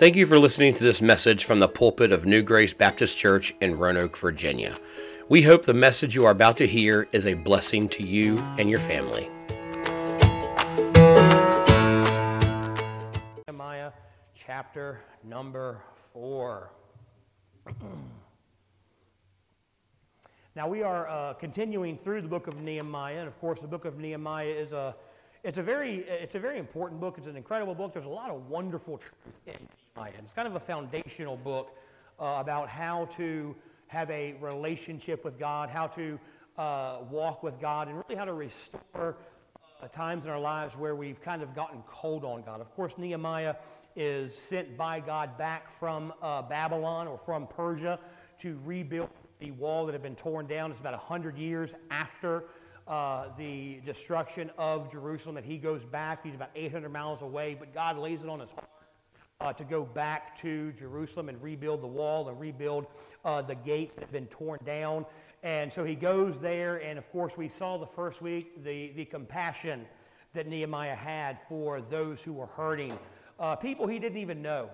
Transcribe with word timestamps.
Thank 0.00 0.16
you 0.16 0.24
for 0.24 0.38
listening 0.38 0.72
to 0.72 0.82
this 0.82 1.02
message 1.02 1.44
from 1.44 1.58
the 1.58 1.68
pulpit 1.68 2.10
of 2.10 2.24
New 2.24 2.42
Grace 2.42 2.72
Baptist 2.72 3.18
Church 3.18 3.54
in 3.60 3.76
Roanoke, 3.76 4.16
Virginia. 4.16 4.74
We 5.28 5.42
hope 5.42 5.66
the 5.66 5.74
message 5.74 6.14
you 6.14 6.24
are 6.24 6.30
about 6.30 6.56
to 6.56 6.66
hear 6.66 7.06
is 7.12 7.26
a 7.26 7.34
blessing 7.34 7.86
to 7.90 8.02
you 8.02 8.38
and 8.56 8.70
your 8.70 8.78
family. 8.78 9.28
Nehemiah 13.46 13.92
chapter 14.34 15.02
number 15.22 15.82
four. 16.14 16.70
now 20.56 20.66
we 20.66 20.82
are 20.82 21.10
uh, 21.10 21.34
continuing 21.34 21.94
through 21.94 22.22
the 22.22 22.28
book 22.28 22.46
of 22.46 22.58
Nehemiah, 22.62 23.18
and 23.18 23.28
of 23.28 23.38
course, 23.38 23.60
the 23.60 23.68
book 23.68 23.84
of 23.84 23.98
Nehemiah 23.98 24.46
is 24.46 24.72
a 24.72 24.94
it's 25.42 25.58
a 25.58 25.62
very 25.62 26.04
it's 26.08 26.34
a 26.34 26.38
very 26.38 26.58
important 26.58 27.00
book. 27.00 27.16
It's 27.18 27.26
an 27.26 27.36
incredible 27.36 27.74
book. 27.74 27.92
There's 27.92 28.06
a 28.06 28.08
lot 28.08 28.30
of 28.30 28.48
wonderful 28.48 28.98
truth 28.98 29.38
in 29.46 29.56
Nehemiah. 30.00 30.20
It's 30.22 30.32
kind 30.32 30.48
of 30.48 30.54
a 30.54 30.60
foundational 30.60 31.36
book 31.36 31.76
uh, 32.18 32.36
about 32.38 32.68
how 32.68 33.06
to 33.16 33.54
have 33.88 34.10
a 34.10 34.34
relationship 34.40 35.24
with 35.24 35.38
God, 35.38 35.68
how 35.68 35.88
to 35.88 36.18
uh, 36.56 36.98
walk 37.10 37.42
with 37.42 37.60
God, 37.60 37.88
and 37.88 37.96
really 37.96 38.14
how 38.16 38.24
to 38.24 38.32
restore 38.32 39.16
uh, 39.82 39.88
times 39.88 40.24
in 40.24 40.30
our 40.30 40.40
lives 40.40 40.76
where 40.76 40.94
we've 40.94 41.20
kind 41.20 41.42
of 41.42 41.54
gotten 41.54 41.82
cold 41.86 42.24
on 42.24 42.42
God. 42.42 42.60
Of 42.60 42.74
course, 42.74 42.94
Nehemiah 42.98 43.56
is 43.96 44.36
sent 44.36 44.76
by 44.76 45.00
God 45.00 45.36
back 45.36 45.78
from 45.78 46.12
uh, 46.22 46.42
Babylon 46.42 47.06
or 47.08 47.18
from 47.18 47.46
Persia 47.46 47.98
to 48.38 48.58
rebuild 48.64 49.10
the 49.38 49.50
wall 49.52 49.86
that 49.86 49.92
had 49.92 50.02
been 50.02 50.16
torn 50.16 50.46
down. 50.46 50.70
It's 50.70 50.80
about 50.80 50.92
100 50.92 51.36
years 51.36 51.74
after 51.90 52.44
uh, 52.86 53.26
the 53.36 53.80
destruction 53.84 54.50
of 54.56 54.90
Jerusalem 54.90 55.34
that 55.34 55.44
he 55.44 55.58
goes 55.58 55.84
back. 55.84 56.24
He's 56.24 56.34
about 56.34 56.50
800 56.54 56.90
miles 56.90 57.22
away, 57.22 57.56
but 57.58 57.74
God 57.74 57.98
lays 57.98 58.22
it 58.22 58.28
on 58.28 58.40
his 58.40 58.50
heart. 58.50 58.68
Uh, 59.40 59.54
to 59.54 59.64
go 59.64 59.84
back 59.84 60.38
to 60.38 60.70
Jerusalem 60.72 61.30
and 61.30 61.42
rebuild 61.42 61.82
the 61.82 61.86
wall 61.86 62.28
and 62.28 62.38
rebuild 62.38 62.86
uh, 63.24 63.40
the 63.40 63.54
gate 63.54 63.94
that 63.94 64.02
had 64.02 64.12
been 64.12 64.26
torn 64.26 64.58
down. 64.66 65.06
And 65.42 65.72
so 65.72 65.82
he 65.82 65.94
goes 65.94 66.40
there, 66.40 66.76
and 66.76 66.98
of 66.98 67.10
course, 67.10 67.38
we 67.38 67.48
saw 67.48 67.78
the 67.78 67.86
first 67.86 68.20
week 68.20 68.62
the, 68.62 68.92
the 68.94 69.06
compassion 69.06 69.86
that 70.34 70.46
Nehemiah 70.46 70.94
had 70.94 71.38
for 71.48 71.80
those 71.80 72.20
who 72.20 72.34
were 72.34 72.48
hurting, 72.48 72.98
uh, 73.38 73.56
people 73.56 73.86
he 73.86 73.98
didn't 73.98 74.18
even 74.18 74.42
know, 74.42 74.68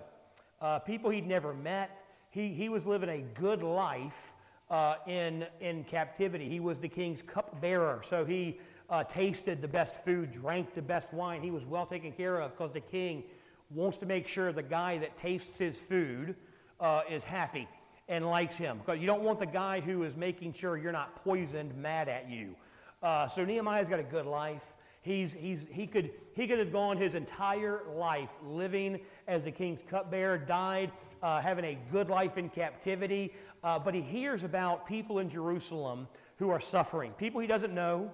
uh, 0.61 0.79
people 0.79 1.09
he'd 1.11 1.25
never 1.25 1.53
met. 1.53 2.03
He, 2.29 2.49
he 2.49 2.67
was 2.67 2.85
living 2.85 3.09
a 3.09 3.21
good 3.39 3.63
life 3.63 4.33
uh, 4.69 4.95
in, 5.07 5.45
in 5.61 5.85
captivity. 5.85 6.49
He 6.49 6.59
was 6.59 6.77
the 6.77 6.89
king's 6.89 7.21
cupbearer, 7.21 8.01
so 8.03 8.25
he 8.25 8.59
uh, 8.89 9.05
tasted 9.05 9.61
the 9.61 9.67
best 9.67 9.95
food, 10.03 10.31
drank 10.31 10.75
the 10.75 10.81
best 10.81 11.13
wine. 11.13 11.41
He 11.41 11.51
was 11.51 11.63
well 11.63 11.85
taken 11.85 12.11
care 12.11 12.41
of 12.41 12.51
because 12.51 12.73
the 12.73 12.81
king 12.81 13.23
wants 13.69 13.97
to 13.99 14.05
make 14.05 14.27
sure 14.27 14.51
the 14.51 14.63
guy 14.63 14.97
that 14.97 15.17
tastes 15.17 15.57
his 15.57 15.79
food 15.79 16.35
uh, 16.79 17.01
is 17.09 17.23
happy 17.23 17.67
and 18.07 18.25
likes 18.25 18.57
him. 18.57 18.77
Because 18.77 18.99
you 18.99 19.07
don't 19.07 19.23
want 19.23 19.39
the 19.39 19.45
guy 19.45 19.81
who 19.81 20.03
is 20.03 20.15
making 20.15 20.53
sure 20.53 20.77
you're 20.77 20.91
not 20.91 21.23
poisoned 21.23 21.75
mad 21.75 22.07
at 22.07 22.29
you. 22.29 22.55
Uh, 23.03 23.27
so 23.27 23.43
Nehemiah's 23.43 23.89
got 23.89 23.99
a 23.99 24.03
good 24.03 24.25
life. 24.25 24.63
He's, 25.01 25.33
he's, 25.33 25.67
he, 25.69 25.87
could, 25.87 26.11
he 26.33 26.47
could 26.47 26.59
have 26.59 26.71
gone 26.71 26.97
his 26.97 27.15
entire 27.15 27.81
life 27.95 28.29
living 28.45 28.99
as 29.27 29.43
the 29.43 29.51
king's 29.51 29.81
cupbearer, 29.89 30.37
died 30.37 30.91
uh, 31.21 31.41
having 31.41 31.65
a 31.65 31.77
good 31.91 32.09
life 32.09 32.37
in 32.37 32.49
captivity, 32.49 33.33
uh, 33.63 33.79
but 33.79 33.93
he 33.93 34.01
hears 34.01 34.43
about 34.43 34.87
people 34.87 35.19
in 35.19 35.29
Jerusalem 35.29 36.07
who 36.37 36.49
are 36.49 36.59
suffering, 36.59 37.11
people 37.13 37.41
he 37.41 37.47
doesn't 37.47 37.73
know, 37.73 38.11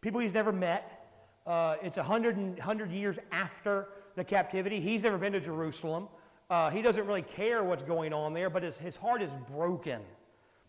people 0.00 0.20
he's 0.20 0.34
never 0.34 0.52
met. 0.52 1.06
Uh, 1.46 1.76
it's 1.82 1.96
100, 1.96 2.36
100 2.36 2.90
years 2.90 3.18
after 3.30 3.88
the 4.16 4.24
captivity. 4.24 4.80
He's 4.80 5.02
never 5.02 5.18
been 5.18 5.32
to 5.32 5.40
Jerusalem. 5.40 6.08
Uh, 6.50 6.70
he 6.70 6.82
doesn't 6.82 7.06
really 7.06 7.22
care 7.22 7.64
what's 7.64 7.82
going 7.82 8.12
on 8.12 8.34
there, 8.34 8.50
but 8.50 8.62
his, 8.62 8.76
his 8.78 8.96
heart 8.96 9.22
is 9.22 9.30
broken 9.50 10.02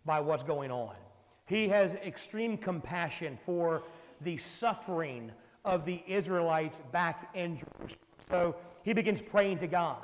by 0.05 0.19
what's 0.19 0.43
going 0.43 0.71
on. 0.71 0.95
He 1.45 1.67
has 1.69 1.93
extreme 1.95 2.57
compassion 2.57 3.37
for 3.45 3.83
the 4.21 4.37
suffering 4.37 5.31
of 5.63 5.85
the 5.85 6.01
Israelites 6.07 6.79
back 6.91 7.29
in 7.35 7.57
Jerusalem. 7.57 7.99
So 8.29 8.55
he 8.83 8.93
begins 8.93 9.21
praying 9.21 9.59
to 9.59 9.67
God. 9.67 10.01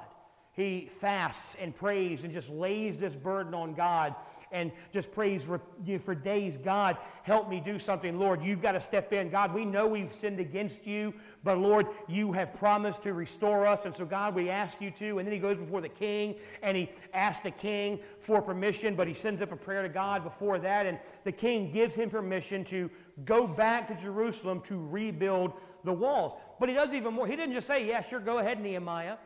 He 0.53 0.89
fasts 0.91 1.55
and 1.59 1.75
prays 1.75 2.23
and 2.23 2.33
just 2.33 2.49
lays 2.49 2.97
this 2.97 3.15
burden 3.15 3.53
on 3.53 3.73
God 3.73 4.15
and 4.51 4.71
just 4.91 5.11
prays 5.11 5.43
for, 5.43 6.15
days 6.15 6.57
God, 6.57 6.97
help 7.23 7.49
me 7.49 7.61
do 7.63 7.79
something. 7.79 8.19
Lord, 8.19 8.43
you've 8.43 8.61
got 8.61 8.73
to 8.73 8.79
step 8.79 9.13
in. 9.13 9.29
God, 9.29 9.53
we 9.53 9.65
know 9.65 9.87
we've 9.87 10.13
sinned 10.13 10.39
against 10.39 10.85
you, 10.85 11.13
but 11.43 11.57
Lord, 11.57 11.87
you 12.07 12.31
have 12.33 12.53
promised 12.53 13.03
to 13.03 13.13
restore 13.13 13.65
us. 13.65 13.85
And 13.85 13.95
so, 13.95 14.05
God, 14.05 14.35
we 14.35 14.49
ask 14.49 14.81
you 14.81 14.91
to. 14.91 15.19
And 15.19 15.27
then 15.27 15.33
he 15.33 15.39
goes 15.39 15.57
before 15.57 15.81
the 15.81 15.89
king 15.89 16.35
and 16.61 16.75
he 16.75 16.89
asks 17.13 17.43
the 17.43 17.51
king 17.51 17.99
for 18.19 18.41
permission, 18.41 18.95
but 18.95 19.07
he 19.07 19.13
sends 19.13 19.41
up 19.41 19.51
a 19.51 19.55
prayer 19.55 19.83
to 19.83 19.89
God 19.89 20.23
before 20.23 20.59
that. 20.59 20.85
And 20.85 20.99
the 21.23 21.31
king 21.31 21.71
gives 21.71 21.95
him 21.95 22.09
permission 22.09 22.63
to 22.65 22.89
go 23.25 23.47
back 23.47 23.87
to 23.87 24.01
Jerusalem 24.01 24.61
to 24.61 24.77
rebuild 24.87 25.53
the 25.83 25.93
walls. 25.93 26.33
But 26.59 26.69
he 26.69 26.75
does 26.75 26.93
even 26.93 27.13
more. 27.13 27.27
He 27.27 27.35
didn't 27.35 27.53
just 27.53 27.67
say, 27.67 27.87
Yeah, 27.87 28.01
sure, 28.01 28.19
go 28.19 28.39
ahead, 28.39 28.61
Nehemiah. 28.61 29.17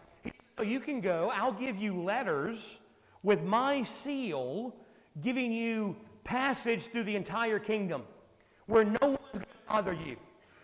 You 0.64 0.80
can 0.80 1.02
go. 1.02 1.32
I'll 1.34 1.52
give 1.52 1.78
you 1.78 2.02
letters 2.02 2.80
with 3.24 3.44
my 3.44 3.84
seal 3.84 4.74
giving 5.22 5.52
you 5.52 5.96
passage 6.24 6.88
through 6.88 7.04
the 7.04 7.16
entire 7.16 7.60
kingdom 7.60 8.04
where 8.68 8.84
no 8.84 8.98
one's 9.02 9.34
going 9.34 9.46
to 9.46 9.68
bother 9.68 9.94
you. 9.94 10.18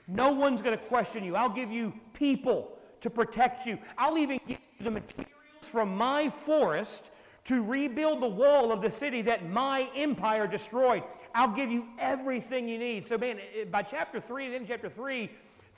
No 0.07 0.31
one's 0.31 0.61
going 0.61 0.77
to 0.77 0.83
question 0.85 1.23
you. 1.23 1.35
I'll 1.35 1.49
give 1.49 1.71
you 1.71 1.93
people 2.13 2.77
to 3.01 3.09
protect 3.09 3.65
you. 3.65 3.77
I'll 3.97 4.17
even 4.17 4.39
give 4.47 4.57
you 4.77 4.83
the 4.83 4.91
materials 4.91 5.27
from 5.61 5.95
my 5.95 6.29
forest 6.29 7.11
to 7.45 7.63
rebuild 7.63 8.21
the 8.21 8.27
wall 8.27 8.71
of 8.71 8.81
the 8.81 8.91
city 8.91 9.21
that 9.23 9.49
my 9.49 9.89
empire 9.95 10.47
destroyed. 10.47 11.03
I'll 11.33 11.55
give 11.55 11.71
you 11.71 11.85
everything 11.97 12.67
you 12.67 12.77
need. 12.77 13.05
So, 13.05 13.17
man, 13.17 13.39
by 13.71 13.83
chapter 13.83 14.19
3, 14.19 14.49
then 14.49 14.65
chapter 14.67 14.89
3, 14.89 15.29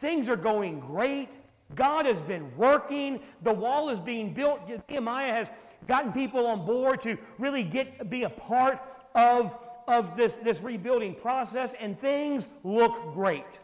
things 0.02 0.30
are 0.30 0.36
going 0.36 0.80
great. 0.80 1.38
God 1.76 2.06
has 2.06 2.22
been 2.22 2.56
working. 2.58 3.20
The 3.44 3.54
wall 3.54 3.90
is 3.90 4.00
being 4.00 4.34
built. 4.34 4.62
Nehemiah 4.90 5.32
has 5.32 5.50
gotten 5.86 6.12
people 6.12 6.46
on 6.48 6.66
board 6.66 7.02
to 7.02 7.18
really 7.38 7.64
get 7.64 8.10
be 8.10 8.24
a 8.24 8.30
part 8.30 8.80
of, 9.16 9.58
of 9.88 10.16
this, 10.16 10.38
this 10.38 10.62
rebuilding 10.62 11.16
process, 11.16 11.74
and 11.80 12.00
things 12.00 12.48
look 12.64 13.14
great. 13.14 13.60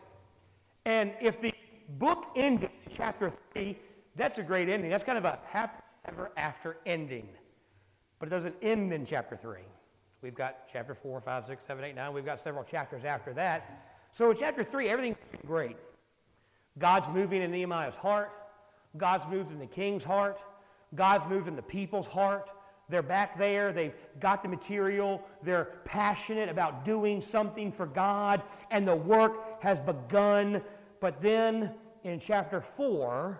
And 0.85 1.13
if 1.21 1.41
the 1.41 1.53
book 1.97 2.27
ended 2.35 2.69
in 2.85 2.95
chapter 2.95 3.31
3, 3.53 3.77
that's 4.15 4.39
a 4.39 4.43
great 4.43 4.69
ending. 4.69 4.89
That's 4.89 5.03
kind 5.03 5.17
of 5.17 5.25
a 5.25 5.39
happy 5.45 5.81
ever 6.07 6.31
after 6.37 6.77
ending. 6.85 7.27
But 8.19 8.27
it 8.27 8.31
doesn't 8.31 8.55
end 8.61 8.91
in 8.91 9.05
chapter 9.05 9.35
3. 9.35 9.59
We've 10.21 10.35
got 10.35 10.67
chapter 10.71 10.93
4, 10.93 11.21
5, 11.21 11.45
6, 11.45 11.63
7, 11.63 11.83
8, 11.83 11.95
9. 11.95 12.13
We've 12.13 12.25
got 12.25 12.39
several 12.39 12.63
chapters 12.63 13.05
after 13.05 13.33
that. 13.33 14.09
So 14.11 14.31
in 14.31 14.37
chapter 14.37 14.63
3, 14.63 14.89
everything's 14.89 15.17
great. 15.45 15.77
God's 16.77 17.07
moving 17.09 17.41
in 17.41 17.51
Nehemiah's 17.51 17.95
heart. 17.95 18.31
God's 18.97 19.25
moved 19.29 19.51
in 19.51 19.59
the 19.59 19.65
king's 19.65 20.03
heart. 20.03 20.39
God's 20.95 21.27
moving 21.27 21.55
the 21.55 21.61
people's 21.61 22.07
heart. 22.07 22.49
They're 22.89 23.03
back 23.03 23.37
there. 23.37 23.71
They've 23.71 23.93
got 24.19 24.41
the 24.41 24.49
material. 24.49 25.21
They're 25.43 25.69
passionate 25.85 26.49
about 26.49 26.85
doing 26.85 27.21
something 27.21 27.71
for 27.71 27.85
God, 27.85 28.41
and 28.71 28.87
the 28.87 28.95
work 28.95 29.61
has 29.61 29.79
begun. 29.79 30.61
But 30.99 31.21
then 31.21 31.71
in 32.03 32.19
chapter 32.19 32.61
4, 32.61 33.39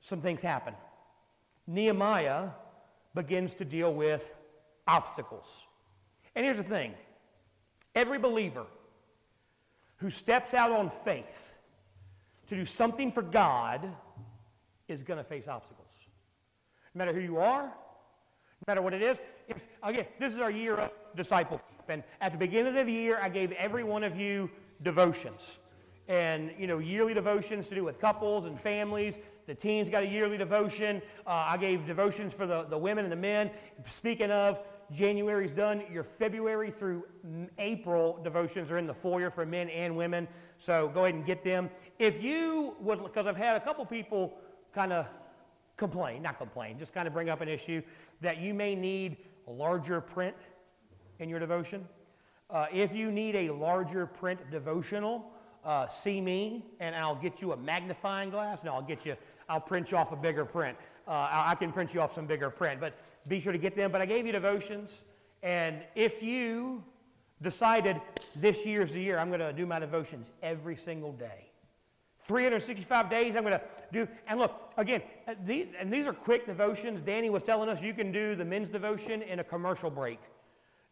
some 0.00 0.20
things 0.20 0.42
happen. 0.42 0.74
Nehemiah 1.68 2.48
begins 3.14 3.54
to 3.56 3.64
deal 3.64 3.94
with 3.94 4.34
obstacles. 4.88 5.66
And 6.34 6.44
here's 6.44 6.56
the 6.56 6.64
thing 6.64 6.94
every 7.94 8.18
believer 8.18 8.66
who 9.98 10.10
steps 10.10 10.54
out 10.54 10.72
on 10.72 10.90
faith 11.04 11.52
to 12.48 12.56
do 12.56 12.64
something 12.64 13.12
for 13.12 13.22
God 13.22 13.88
is 14.92 15.02
going 15.02 15.18
to 15.18 15.24
face 15.24 15.48
obstacles. 15.48 15.88
No 16.94 16.98
matter 17.00 17.12
who 17.12 17.20
you 17.20 17.38
are, 17.38 17.64
no 17.64 18.64
matter 18.66 18.82
what 18.82 18.94
it 18.94 19.02
is. 19.02 19.20
If, 19.48 19.66
again, 19.82 20.06
this 20.20 20.32
is 20.32 20.38
our 20.38 20.50
year 20.50 20.76
of 20.76 20.90
discipleship. 21.16 21.66
And 21.88 22.04
at 22.20 22.32
the 22.32 22.38
beginning 22.38 22.76
of 22.76 22.86
the 22.86 22.92
year, 22.92 23.18
I 23.20 23.28
gave 23.28 23.50
every 23.52 23.82
one 23.82 24.04
of 24.04 24.16
you 24.16 24.50
devotions. 24.82 25.58
And, 26.08 26.52
you 26.58 26.66
know, 26.66 26.78
yearly 26.78 27.14
devotions 27.14 27.68
to 27.68 27.74
do 27.74 27.84
with 27.84 28.00
couples 28.00 28.44
and 28.44 28.60
families. 28.60 29.18
The 29.46 29.54
teens 29.54 29.88
got 29.88 30.02
a 30.02 30.06
yearly 30.06 30.36
devotion. 30.36 31.02
Uh, 31.26 31.30
I 31.30 31.56
gave 31.56 31.86
devotions 31.86 32.32
for 32.32 32.46
the, 32.46 32.64
the 32.64 32.78
women 32.78 33.04
and 33.04 33.12
the 33.12 33.16
men. 33.16 33.50
Speaking 33.90 34.30
of, 34.30 34.60
January's 34.92 35.52
done. 35.52 35.82
Your 35.90 36.04
February 36.04 36.70
through 36.70 37.04
April 37.58 38.20
devotions 38.22 38.70
are 38.70 38.78
in 38.78 38.86
the 38.86 38.94
foyer 38.94 39.30
for 39.30 39.46
men 39.46 39.68
and 39.70 39.96
women. 39.96 40.28
So 40.58 40.90
go 40.92 41.04
ahead 41.04 41.14
and 41.14 41.26
get 41.26 41.42
them. 41.42 41.70
If 41.98 42.22
you 42.22 42.74
would, 42.80 43.02
because 43.02 43.26
I've 43.26 43.36
had 43.36 43.56
a 43.56 43.60
couple 43.60 43.84
people 43.86 44.34
kind 44.74 44.92
of 44.92 45.06
complain, 45.76 46.22
not 46.22 46.38
complain, 46.38 46.78
just 46.78 46.92
kind 46.92 47.06
of 47.06 47.14
bring 47.14 47.28
up 47.28 47.40
an 47.40 47.48
issue 47.48 47.82
that 48.20 48.38
you 48.38 48.54
may 48.54 48.74
need 48.74 49.16
a 49.48 49.50
larger 49.50 50.00
print 50.00 50.36
in 51.18 51.28
your 51.28 51.38
devotion. 51.38 51.86
Uh, 52.50 52.66
if 52.72 52.94
you 52.94 53.10
need 53.10 53.34
a 53.34 53.50
larger 53.50 54.06
print 54.06 54.38
devotional, 54.50 55.30
uh, 55.64 55.86
see 55.86 56.20
me 56.20 56.64
and 56.80 56.94
I'll 56.94 57.14
get 57.14 57.40
you 57.40 57.52
a 57.52 57.56
magnifying 57.56 58.30
glass 58.30 58.60
and 58.62 58.70
I'll 58.70 58.82
get 58.82 59.06
you, 59.06 59.16
I'll 59.48 59.60
print 59.60 59.90
you 59.90 59.96
off 59.96 60.12
a 60.12 60.16
bigger 60.16 60.44
print. 60.44 60.76
Uh, 61.06 61.28
I 61.30 61.54
can 61.56 61.72
print 61.72 61.94
you 61.94 62.00
off 62.00 62.14
some 62.14 62.26
bigger 62.26 62.50
print, 62.50 62.80
but 62.80 62.94
be 63.28 63.40
sure 63.40 63.52
to 63.52 63.58
get 63.58 63.74
them. 63.74 63.90
But 63.90 64.00
I 64.00 64.06
gave 64.06 64.26
you 64.26 64.32
devotions, 64.32 65.02
and 65.42 65.82
if 65.94 66.22
you 66.22 66.84
decided 67.40 68.00
this 68.36 68.64
year's 68.64 68.92
the 68.92 69.00
year, 69.00 69.18
I'm 69.18 69.28
going 69.28 69.40
to 69.40 69.52
do 69.52 69.66
my 69.66 69.78
devotions 69.78 70.30
every 70.42 70.76
single 70.76 71.12
day. 71.12 71.51
365 72.24 73.10
days 73.10 73.36
I'm 73.36 73.42
going 73.42 73.54
to 73.54 73.62
do. 73.92 74.08
And 74.26 74.38
look, 74.38 74.72
again, 74.76 75.02
uh, 75.26 75.34
these, 75.44 75.66
and 75.78 75.92
these 75.92 76.06
are 76.06 76.12
quick 76.12 76.46
devotions. 76.46 77.02
Danny 77.02 77.30
was 77.30 77.42
telling 77.42 77.68
us 77.68 77.82
you 77.82 77.94
can 77.94 78.12
do 78.12 78.34
the 78.34 78.44
men's 78.44 78.68
devotion 78.68 79.22
in 79.22 79.40
a 79.40 79.44
commercial 79.44 79.90
break. 79.90 80.20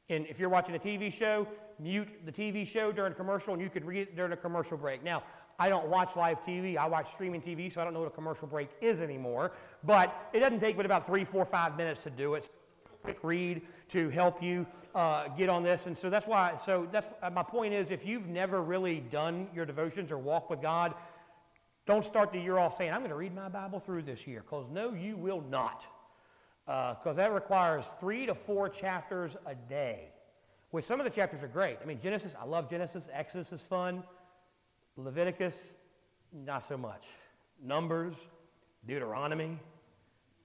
And 0.08 0.26
if 0.26 0.40
you're 0.40 0.48
watching 0.48 0.74
a 0.74 0.78
TV 0.78 1.12
show, 1.12 1.46
mute 1.78 2.08
the 2.26 2.32
TV 2.32 2.66
show 2.66 2.92
during 2.92 3.14
commercial 3.14 3.54
and 3.54 3.62
you 3.62 3.70
could 3.70 3.84
read 3.84 4.02
it 4.02 4.16
during 4.16 4.32
a 4.32 4.36
commercial 4.36 4.76
break. 4.76 5.04
Now, 5.04 5.22
I 5.58 5.68
don't 5.68 5.88
watch 5.88 6.16
live 6.16 6.42
TV. 6.42 6.76
I 6.76 6.86
watch 6.86 7.12
streaming 7.12 7.42
TV, 7.42 7.72
so 7.72 7.80
I 7.80 7.84
don't 7.84 7.92
know 7.92 8.00
what 8.00 8.08
a 8.08 8.14
commercial 8.14 8.48
break 8.48 8.70
is 8.80 8.98
anymore. 8.98 9.52
But 9.84 10.30
it 10.32 10.40
doesn't 10.40 10.60
take 10.60 10.76
but 10.76 10.86
about 10.86 11.06
three, 11.06 11.24
four, 11.24 11.44
five 11.44 11.76
minutes 11.76 12.02
to 12.04 12.10
do 12.10 12.34
it. 12.34 12.48
Quick 13.02 13.18
read 13.22 13.62
to 13.90 14.08
help 14.08 14.42
you 14.42 14.66
uh, 14.94 15.28
get 15.28 15.48
on 15.48 15.62
this. 15.62 15.86
And 15.86 15.96
so 15.96 16.10
that's 16.10 16.26
why, 16.26 16.56
so 16.56 16.88
that's 16.90 17.06
uh, 17.22 17.30
my 17.30 17.42
point 17.42 17.74
is 17.74 17.90
if 17.90 18.06
you've 18.06 18.26
never 18.26 18.62
really 18.62 19.00
done 19.00 19.48
your 19.54 19.66
devotions 19.66 20.10
or 20.10 20.18
walk 20.18 20.50
with 20.50 20.62
God, 20.62 20.94
don't 21.90 22.04
start 22.04 22.30
the 22.30 22.38
year 22.38 22.56
off 22.56 22.76
saying, 22.76 22.92
I'm 22.92 23.00
going 23.00 23.10
to 23.10 23.16
read 23.16 23.34
my 23.34 23.48
Bible 23.48 23.80
through 23.80 24.02
this 24.02 24.24
year, 24.24 24.44
because 24.48 24.66
no, 24.70 24.94
you 24.94 25.16
will 25.16 25.42
not. 25.50 25.82
Because 26.64 27.18
uh, 27.18 27.22
that 27.22 27.34
requires 27.34 27.84
three 27.98 28.26
to 28.26 28.34
four 28.36 28.68
chapters 28.68 29.36
a 29.44 29.56
day, 29.56 30.04
which 30.70 30.84
some 30.84 31.00
of 31.00 31.04
the 31.04 31.10
chapters 31.10 31.42
are 31.42 31.48
great. 31.48 31.78
I 31.82 31.86
mean, 31.86 31.98
Genesis, 32.00 32.36
I 32.40 32.44
love 32.44 32.70
Genesis. 32.70 33.08
Exodus 33.12 33.50
is 33.50 33.62
fun. 33.62 34.04
Leviticus, 34.96 35.56
not 36.32 36.62
so 36.62 36.78
much. 36.78 37.08
Numbers, 37.60 38.14
Deuteronomy, 38.86 39.58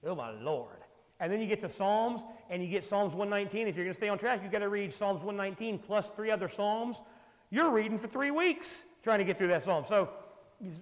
oh 0.04 0.16
my 0.16 0.30
Lord. 0.30 0.78
And 1.20 1.30
then 1.32 1.40
you 1.40 1.46
get 1.46 1.60
to 1.60 1.68
Psalms, 1.68 2.22
and 2.50 2.60
you 2.60 2.68
get 2.68 2.84
Psalms 2.84 3.14
119. 3.14 3.68
If 3.68 3.76
you're 3.76 3.84
going 3.84 3.94
to 3.94 3.98
stay 3.98 4.08
on 4.08 4.18
track, 4.18 4.40
you've 4.42 4.50
got 4.50 4.58
to 4.58 4.68
read 4.68 4.92
Psalms 4.92 5.22
119 5.22 5.78
plus 5.78 6.10
three 6.16 6.32
other 6.32 6.48
Psalms. 6.48 7.00
You're 7.50 7.70
reading 7.70 7.98
for 7.98 8.08
three 8.08 8.32
weeks 8.32 8.82
trying 9.04 9.20
to 9.20 9.24
get 9.24 9.38
through 9.38 9.48
that 9.48 9.62
Psalm. 9.62 9.84
So 9.88 10.08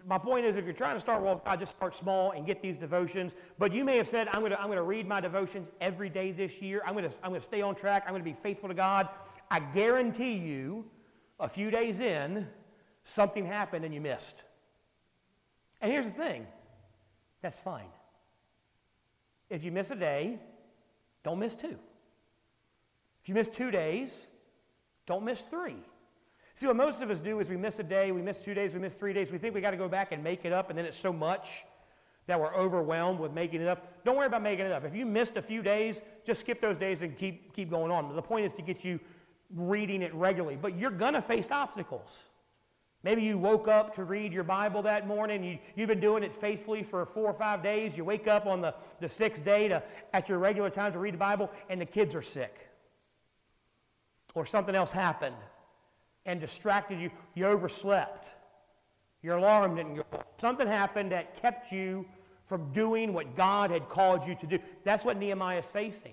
my 0.07 0.19
point 0.19 0.47
is, 0.47 0.57
if 0.57 0.65
you're 0.65 0.73
trying 0.73 0.95
to 0.95 1.01
start 1.01 1.23
well, 1.23 1.43
I 1.45 1.57
just 1.57 1.73
start 1.77 1.95
small 1.95 2.31
and 2.31 2.47
get 2.47 2.63
these 2.63 2.79
devotions. 2.79 3.35
But 3.59 3.73
you 3.73 3.85
may 3.85 3.97
have 3.97 4.07
said, 4.07 4.29
I'm 4.29 4.41
going 4.41 4.53
to, 4.53 4.61
I'm 4.61 4.67
going 4.67 4.77
to 4.77 4.85
read 4.85 5.07
my 5.07 5.21
devotions 5.21 5.69
every 5.81 6.09
day 6.09 6.31
this 6.31 6.63
year. 6.63 6.83
I'm 6.87 6.95
going, 6.95 7.09
to, 7.09 7.17
I'm 7.23 7.31
going 7.31 7.41
to 7.41 7.47
stay 7.47 7.61
on 7.61 7.75
track. 7.75 8.05
I'm 8.07 8.13
going 8.13 8.23
to 8.23 8.31
be 8.31 8.37
faithful 8.43 8.69
to 8.69 8.75
God. 8.75 9.09
I 9.51 9.61
guarantee 9.61 10.35
you, 10.35 10.85
a 11.41 11.49
few 11.49 11.71
days 11.71 12.01
in, 12.01 12.47
something 13.05 13.45
happened 13.45 13.85
and 13.85 13.93
you 13.93 14.01
missed. 14.01 14.37
And 15.81 15.91
here's 15.91 16.07
the 16.07 16.13
thing 16.13 16.47
that's 17.43 17.61
fine. 17.61 17.89
If 19.51 19.65
you 19.65 19.73
miss 19.73 19.91
a 19.91 19.97
day, 19.97 20.39
don't 21.25 21.39
miss 21.39 21.57
two. 21.57 21.79
If 23.23 23.29
you 23.29 23.35
miss 23.35 23.49
two 23.49 23.71
days, 23.71 24.27
don't 25.07 25.25
miss 25.25 25.43
three. 25.43 25.83
See, 26.57 26.67
what 26.67 26.77
most 26.77 27.01
of 27.01 27.11
us 27.11 27.21
do 27.21 27.41
is 27.41 27.49
we 27.49 27.57
miss 27.57 27.81
a 27.81 27.83
day, 27.83 28.13
we 28.13 28.23
miss 28.23 28.43
two 28.43 28.55
days, 28.55 28.75
we 28.75 28.81
miss 28.81 28.95
three 28.95 29.13
days. 29.13 29.33
We 29.33 29.39
think 29.39 29.55
we 29.55 29.61
got 29.61 29.73
to 29.73 29.77
go 29.77 29.89
back 29.89 30.13
and 30.13 30.23
make 30.23 30.45
it 30.45 30.53
up, 30.53 30.71
and 30.71 30.79
then 30.79 30.85
it's 30.85 30.99
so 30.99 31.13
much 31.13 31.65
that 32.27 32.41
we're 32.41 32.55
overwhelmed 32.55 33.19
with 33.19 33.33
making 33.33 33.61
it 33.61 33.69
up. 33.69 34.05
Don't 34.05 34.17
worry 34.17 34.29
about 34.29 34.43
making 34.43 34.67
it 34.67 34.73
up. 34.73 34.85
If 34.85 34.95
you 34.95 35.05
missed 35.05 35.37
a 35.37 35.43
few 35.43 35.63
days, 35.63 36.01
just 36.25 36.41
skip 36.41 36.61
those 36.61 36.79
days 36.79 37.03
and 37.03 37.19
keep, 37.19 37.55
keep 37.55 37.71
going 37.71 37.91
on. 37.91 38.15
The 38.15 38.23
point 38.23 38.47
is 38.47 38.53
to 38.55 38.63
get 38.63 38.85
you 38.85 39.01
reading 39.55 40.01
it 40.01 40.15
regularly. 40.15 40.57
But 40.61 40.79
you're 40.79 40.91
going 40.91 41.15
to 41.15 41.21
face 41.21 41.51
obstacles. 41.51 42.23
Maybe 43.03 43.23
you 43.23 43.37
woke 43.37 43.69
up 43.69 43.95
to 43.97 44.05
read 44.05 44.33
your 44.33 44.45
Bible 44.45 44.81
that 44.83 45.07
morning. 45.07 45.45
You, 45.45 45.59
you've 45.77 45.89
been 45.89 46.01
doing 46.01 46.23
it 46.23 46.35
faithfully 46.35 46.83
for 46.83 47.05
four 47.05 47.27
or 47.27 47.35
five 47.35 47.63
days. 47.63 47.97
You 47.97 48.05
wake 48.05 48.27
up 48.27 48.47
on 48.47 48.63
the, 48.63 48.75
the 49.01 49.09
sixth 49.09 49.45
day 49.45 49.69
to, 49.69 49.83
at 50.15 50.29
your 50.29 50.39
regular 50.39 50.71
time 50.71 50.93
to 50.93 50.99
read 50.99 51.15
the 51.15 51.19
Bible, 51.19 51.51
and 51.69 51.79
the 51.79 51.85
kids 51.85 52.15
are 52.15 52.23
sick. 52.23 52.71
Or 54.35 54.47
something 54.47 54.75
else 54.75 54.91
happened 54.91 55.37
and 56.27 56.41
distracted 56.41 57.01
you. 57.01 57.11
You 57.35 57.47
overslept. 57.47 58.29
Your 59.23 59.37
alarm 59.37 59.77
didn't 59.77 59.97
go. 59.97 60.05
Something 60.39 60.67
happened 60.67 61.13
that 61.13 61.41
kept 61.41 61.73
you 61.73 62.05
from 62.47 62.73
doing 62.73 63.13
what 63.13 63.37
God 63.37 63.71
had 63.71 63.89
called 63.89 64.27
you 64.27 64.35
to 64.37 64.47
do. 64.47 64.59
That's 64.85 65.05
what 65.05 65.19
Nehemiah 65.19 65.61
is 65.61 65.67
facing. 65.67 66.13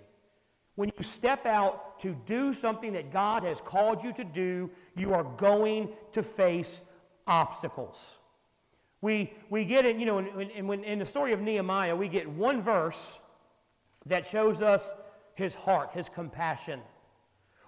When 0.75 0.92
you 0.98 1.04
step 1.04 1.46
out 1.46 2.00
to 2.02 2.16
do 2.25 2.54
something 2.54 2.94
that 2.94 3.12
God 3.12 3.44
has 3.44 3.60
called 3.60 4.02
you 4.04 4.13
to 4.13 4.24
do, 4.24 4.69
you 4.96 5.13
are 5.13 5.24
going 5.24 5.90
to 6.13 6.24
face 6.24 6.81
obstacles. 7.28 8.18
We, 9.02 9.34
we 9.50 9.66
get 9.66 9.86
it, 9.86 9.98
you 9.98 10.06
know, 10.06 10.19
in, 10.19 10.50
in, 10.52 10.84
in 10.84 11.00
the 11.00 11.06
story 11.06 11.34
of 11.34 11.42
Nehemiah, 11.42 11.96
we 11.96 12.08
get 12.08 12.30
one 12.30 12.62
verse 12.62 13.19
that 14.06 14.25
shows 14.25 14.62
us 14.62 14.94
his 15.36 15.54
heart, 15.54 15.92
his 15.94 16.08
compassion. 16.08 16.80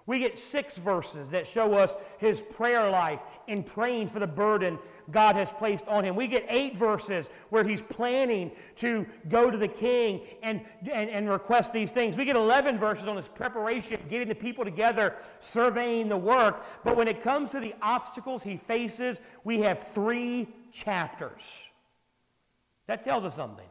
We 0.06 0.18
get 0.18 0.38
six 0.38 0.76
verses 0.76 1.30
that 1.30 1.46
show 1.46 1.72
us 1.74 1.96
his 2.18 2.42
prayer 2.42 2.90
life 2.90 3.20
in 3.46 3.62
praying 3.62 4.08
for 4.08 4.18
the 4.18 4.26
burden 4.26 4.78
God 5.10 5.34
has 5.34 5.50
placed 5.52 5.88
on 5.88 6.04
him. 6.04 6.14
We 6.14 6.28
get 6.28 6.44
eight 6.48 6.76
verses 6.76 7.30
where 7.48 7.64
he's 7.64 7.80
planning 7.80 8.52
to 8.76 9.06
go 9.28 9.50
to 9.50 9.56
the 9.56 9.68
king 9.68 10.22
and, 10.42 10.60
and, 10.92 11.08
and 11.08 11.30
request 11.30 11.72
these 11.72 11.90
things. 11.90 12.18
We 12.18 12.26
get 12.26 12.36
11 12.36 12.78
verses 12.78 13.08
on 13.08 13.16
his 13.16 13.28
preparation, 13.28 13.98
getting 14.10 14.28
the 14.28 14.34
people 14.34 14.64
together, 14.64 15.14
surveying 15.40 16.08
the 16.08 16.16
work. 16.18 16.64
But 16.84 16.96
when 16.96 17.08
it 17.08 17.22
comes 17.22 17.50
to 17.52 17.60
the 17.60 17.74
obstacles 17.80 18.42
he 18.42 18.58
faces, 18.58 19.20
we 19.42 19.60
have 19.60 19.88
three 19.94 20.48
chapters. 20.70 21.42
That 22.88 23.04
tells 23.04 23.24
us 23.24 23.34
something. 23.34 23.66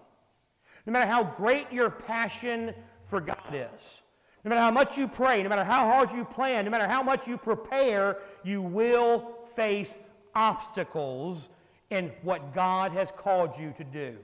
No 0.88 0.94
matter 0.94 1.10
how 1.10 1.24
great 1.24 1.72
your 1.72 1.92
passion 1.92 2.74
for 3.04 3.22
God 3.22 3.54
is, 3.54 4.02
no 4.44 4.50
matter 4.50 4.62
how 4.62 4.72
much 4.72 4.98
you 4.98 5.07
pray, 5.07 5.42
no 5.42 5.50
matter 5.50 5.63
how 5.63 5.86
hard 5.86 6.12
you 6.12 6.25
plan, 6.25 6.66
no 6.66 6.72
matter 6.72 6.88
how 6.88 7.01
much 7.01 7.28
you 7.28 7.38
prepare, 7.38 8.18
you 8.44 8.62
will 8.62 9.36
face 9.56 9.98
obstacles 10.36 11.50
in 11.90 12.12
what 12.24 12.54
God 12.54 12.92
has 12.92 13.12
called 13.12 13.57
you 13.57 13.74
to 13.78 13.84
do. 13.84 14.18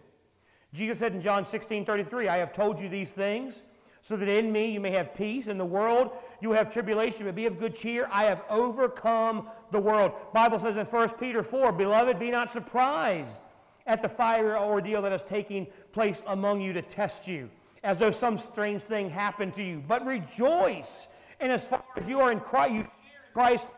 Jesus 0.74 1.00
said 1.00 1.14
in 1.14 1.22
John 1.22 1.46
16 1.46 1.86
33, 1.86 2.28
I 2.28 2.38
have 2.38 2.52
told 2.52 2.80
you 2.80 2.90
these 2.90 3.12
things 3.12 3.64
so 4.02 4.16
that 4.18 4.28
in 4.28 4.52
me 4.52 4.72
you 4.72 4.80
may 4.80 4.92
have 4.92 5.14
peace. 5.14 5.48
In 5.48 5.58
the 5.58 5.66
world 5.66 6.12
you 6.42 6.52
have 6.52 6.72
tribulation, 6.72 7.26
but 7.26 7.36
be 7.36 7.46
of 7.46 7.60
good 7.60 7.76
cheer. 7.76 8.08
I 8.12 8.24
have 8.24 8.42
overcome 8.50 9.48
the 9.72 9.80
world. 9.80 10.12
Bible 10.34 10.60
says 10.60 10.78
in 10.78 10.86
1 10.86 11.10
Peter 11.12 11.44
4, 11.44 11.72
Beloved, 11.72 12.20
be 12.20 12.30
not 12.30 12.52
surprised 12.52 13.40
at 13.88 14.02
the 14.02 14.10
fiery 14.10 14.56
ordeal 14.56 15.02
that 15.02 15.14
is 15.14 15.24
taking 15.24 15.66
place 15.92 16.24
among 16.28 16.62
you 16.62 16.74
to 16.74 16.82
test 16.82 17.28
you 17.28 17.50
as 17.84 18.00
though 18.00 18.12
some 18.12 18.38
strange 18.38 18.82
thing 18.84 19.10
happened 19.10 19.54
to 19.56 19.64
you. 19.64 19.84
But 19.88 20.06
rejoice. 20.06 21.08
And 21.40 21.52
as 21.52 21.66
far 21.66 21.84
as 21.96 22.08
you 22.08 22.20
are 22.20 22.32
in 22.32 22.40
Christ, 22.40 22.74
you 22.74 22.82
share 22.82 22.90
Christ's 23.34 23.70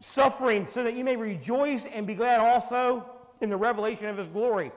suffering, 0.00 0.66
so 0.66 0.84
that 0.84 0.94
you 0.94 1.04
may 1.04 1.16
rejoice 1.16 1.84
and 1.84 2.06
be 2.06 2.14
glad 2.14 2.40
also 2.40 3.04
in 3.40 3.50
the 3.50 3.56
revelation 3.56 4.06
of 4.06 4.16
his 4.16 4.28
glory. 4.28 4.70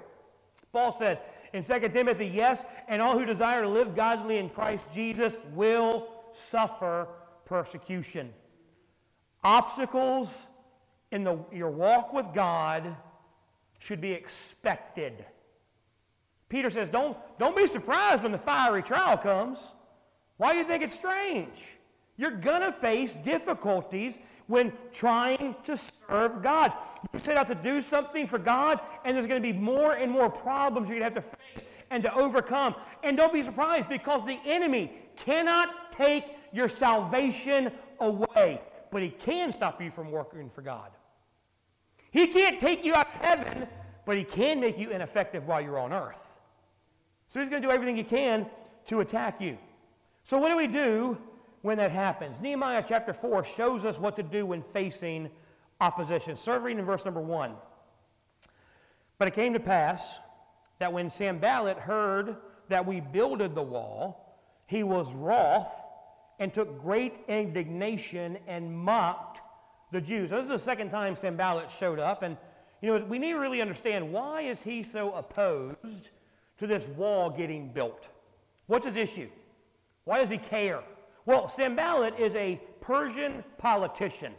Paul 0.74 0.92
said 0.92 1.20
in 1.54 1.64
2 1.64 1.80
Timothy, 1.90 2.28
Yes, 2.28 2.66
and 2.88 3.02
all 3.02 3.18
who 3.18 3.26
desire 3.26 3.62
to 3.62 3.70
live 3.70 3.96
godly 3.96 4.38
in 4.38 4.50
Christ 4.50 4.86
Jesus 4.94 5.38
will 5.54 6.08
suffer 6.34 7.08
persecution. 7.46 8.34
Obstacles 9.44 10.48
in 11.12 11.24
the, 11.24 11.38
your 11.52 11.70
walk 11.70 12.14
with 12.14 12.28
God 12.34 12.96
should 13.80 14.00
be 14.00 14.12
expected. 14.12 15.26
Peter 16.52 16.70
says, 16.70 16.90
don't, 16.90 17.18
don't 17.40 17.56
be 17.56 17.66
surprised 17.66 18.24
when 18.24 18.34
the 18.34 18.38
fiery 18.38 18.84
trial 18.84 19.18
comes. 19.18 19.58
Why 20.36 20.52
do 20.52 20.58
you 20.58 20.66
think 20.66 20.84
it's 20.84 20.94
strange? 20.94 21.64
You're 22.18 22.32
going 22.32 22.60
to 22.62 22.74
face 22.74 23.16
difficulties 23.24 24.20
when 24.48 24.74
trying 24.92 25.56
to 25.64 25.78
serve 25.78 26.44
God. 26.44 26.74
You 27.14 27.20
set 27.20 27.38
out 27.38 27.48
to 27.48 27.56
do 27.56 27.82
something 27.82 28.28
for 28.28 28.38
God, 28.38 28.82
and 29.06 29.16
there's 29.16 29.28
going 29.28 29.42
to 29.42 29.54
be 29.54 29.58
more 29.58 29.94
and 29.94 30.12
more 30.12 30.30
problems 30.30 30.90
you're 30.90 31.00
going 31.00 31.10
to 31.10 31.22
have 31.22 31.24
to 31.24 31.38
face 31.38 31.66
and 31.90 32.04
to 32.04 32.14
overcome. 32.16 32.76
And 33.02 33.16
don't 33.16 33.32
be 33.32 33.44
surprised 33.44 33.88
because 33.88 34.26
the 34.26 34.38
enemy 34.46 34.92
cannot 35.16 35.94
take 35.94 36.26
your 36.52 36.68
salvation 36.68 37.72
away, 38.02 38.60
but 38.92 39.02
he 39.02 39.10
can 39.10 39.54
stop 39.54 39.82
you 39.82 39.90
from 39.90 40.12
working 40.12 40.50
for 40.50 40.62
God. 40.62 40.92
He 42.12 42.28
can't 42.28 42.60
take 42.60 42.84
you 42.84 42.94
out 42.94 43.08
of 43.08 43.22
heaven, 43.22 43.68
but 44.06 44.18
he 44.18 44.26
can 44.26 44.60
make 44.60 44.78
you 44.78 44.90
ineffective 44.90 45.48
while 45.48 45.62
you're 45.62 45.80
on 45.80 45.94
earth. 45.94 46.28
So 47.32 47.40
he's 47.40 47.48
going 47.48 47.62
to 47.62 47.68
do 47.68 47.72
everything 47.72 47.96
he 47.96 48.04
can 48.04 48.46
to 48.88 49.00
attack 49.00 49.40
you. 49.40 49.58
So, 50.24 50.38
what 50.38 50.50
do 50.50 50.58
we 50.58 50.68
do 50.68 51.18
when 51.62 51.78
that 51.78 51.90
happens? 51.90 52.42
Nehemiah 52.42 52.84
chapter 52.86 53.14
4 53.14 53.46
shows 53.46 53.86
us 53.86 53.98
what 53.98 54.18
to 54.18 54.24
do 54.24 54.46
when 54.46 54.62
facing 54.62 55.30
opposition. 55.80 56.36
Start 56.36 56.62
reading 56.62 56.80
in 56.80 56.86
verse 56.86 57.06
number 57.06 57.22
1. 57.22 57.54
But 59.18 59.30
it 59.30 59.34
came 59.34 59.54
to 59.54 59.62
pass 59.62 60.20
that 60.80 60.92
when 60.92 61.10
Sanballat 61.10 61.78
heard 61.78 62.36
that 62.68 62.86
we 62.86 63.00
builded 63.00 63.56
the 63.56 63.64
wall, 63.64 64.38
he 64.66 64.84
was 64.84 65.14
wroth 65.14 65.72
and 66.38 66.54
took 66.54 66.82
great 66.82 67.14
indignation 67.30 68.40
and 68.46 68.78
mocked 68.78 69.40
the 69.94 70.02
Jews. 70.02 70.32
So 70.32 70.36
this 70.36 70.46
is 70.46 70.52
the 70.52 70.60
second 70.60 70.90
time 70.90 71.16
Sanballat 71.16 71.72
showed 71.72 72.00
up, 72.00 72.24
and 72.24 72.36
You 72.82 73.00
know, 73.00 73.06
we 73.06 73.20
need 73.20 73.32
to 73.32 73.40
really 73.40 73.62
understand 73.62 74.12
why 74.12 74.42
is 74.42 74.64
he 74.64 74.84
so 74.84 75.14
opposed 75.14 76.10
to 76.62 76.68
this 76.68 76.88
wall 76.90 77.28
getting 77.28 77.68
built? 77.70 78.08
What's 78.68 78.86
his 78.86 78.96
issue? 78.96 79.28
Why 80.06 80.20
does 80.20 80.30
he 80.30 80.38
care? 80.38 80.84
Well, 81.26 81.48
Sanballat 81.48 82.20
is 82.20 82.36
a 82.36 82.62
Persian 82.82 83.44
politician. 83.58 84.34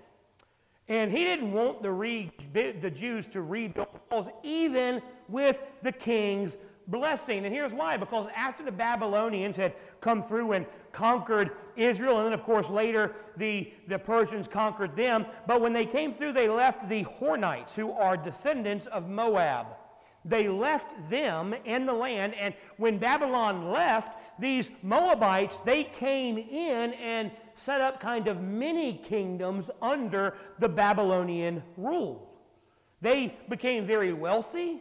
And 0.86 1.10
he 1.10 1.24
didn't 1.24 1.50
want 1.50 1.82
the, 1.82 1.90
re- 1.90 2.30
the 2.52 2.90
Jews 2.90 3.26
to 3.28 3.42
rebuild 3.42 3.88
the 3.92 4.00
walls, 4.14 4.28
even 4.44 5.02
with 5.28 5.62
the 5.82 5.90
king's 5.90 6.56
blessing. 6.86 7.44
And 7.44 7.52
here's 7.52 7.72
why 7.72 7.96
because 7.96 8.28
after 8.36 8.64
the 8.64 8.70
Babylonians 8.70 9.56
had 9.56 9.74
come 10.00 10.22
through 10.22 10.52
and 10.52 10.64
conquered 10.92 11.50
Israel, 11.74 12.18
and 12.18 12.26
then, 12.26 12.32
of 12.32 12.44
course, 12.44 12.70
later 12.70 13.16
the, 13.36 13.72
the 13.88 13.98
Persians 13.98 14.46
conquered 14.46 14.94
them, 14.94 15.26
but 15.48 15.60
when 15.60 15.72
they 15.72 15.86
came 15.86 16.14
through, 16.14 16.34
they 16.34 16.48
left 16.48 16.88
the 16.88 17.02
Horonites, 17.02 17.74
who 17.74 17.90
are 17.90 18.16
descendants 18.16 18.86
of 18.86 19.08
Moab. 19.08 19.66
They 20.24 20.48
left 20.48 21.10
them 21.10 21.54
in 21.64 21.86
the 21.86 21.92
land, 21.92 22.34
and 22.34 22.54
when 22.76 22.98
Babylon 22.98 23.70
left, 23.70 24.16
these 24.38 24.70
Moabites, 24.82 25.58
they 25.58 25.84
came 25.84 26.38
in 26.38 26.92
and 26.94 27.30
set 27.56 27.80
up 27.80 28.00
kind 28.00 28.28
of 28.28 28.40
mini 28.40 29.00
kingdoms 29.08 29.70
under 29.80 30.34
the 30.58 30.68
Babylonian 30.68 31.62
rule. 31.76 32.30
They 33.00 33.36
became 33.48 33.86
very 33.86 34.12
wealthy, 34.12 34.80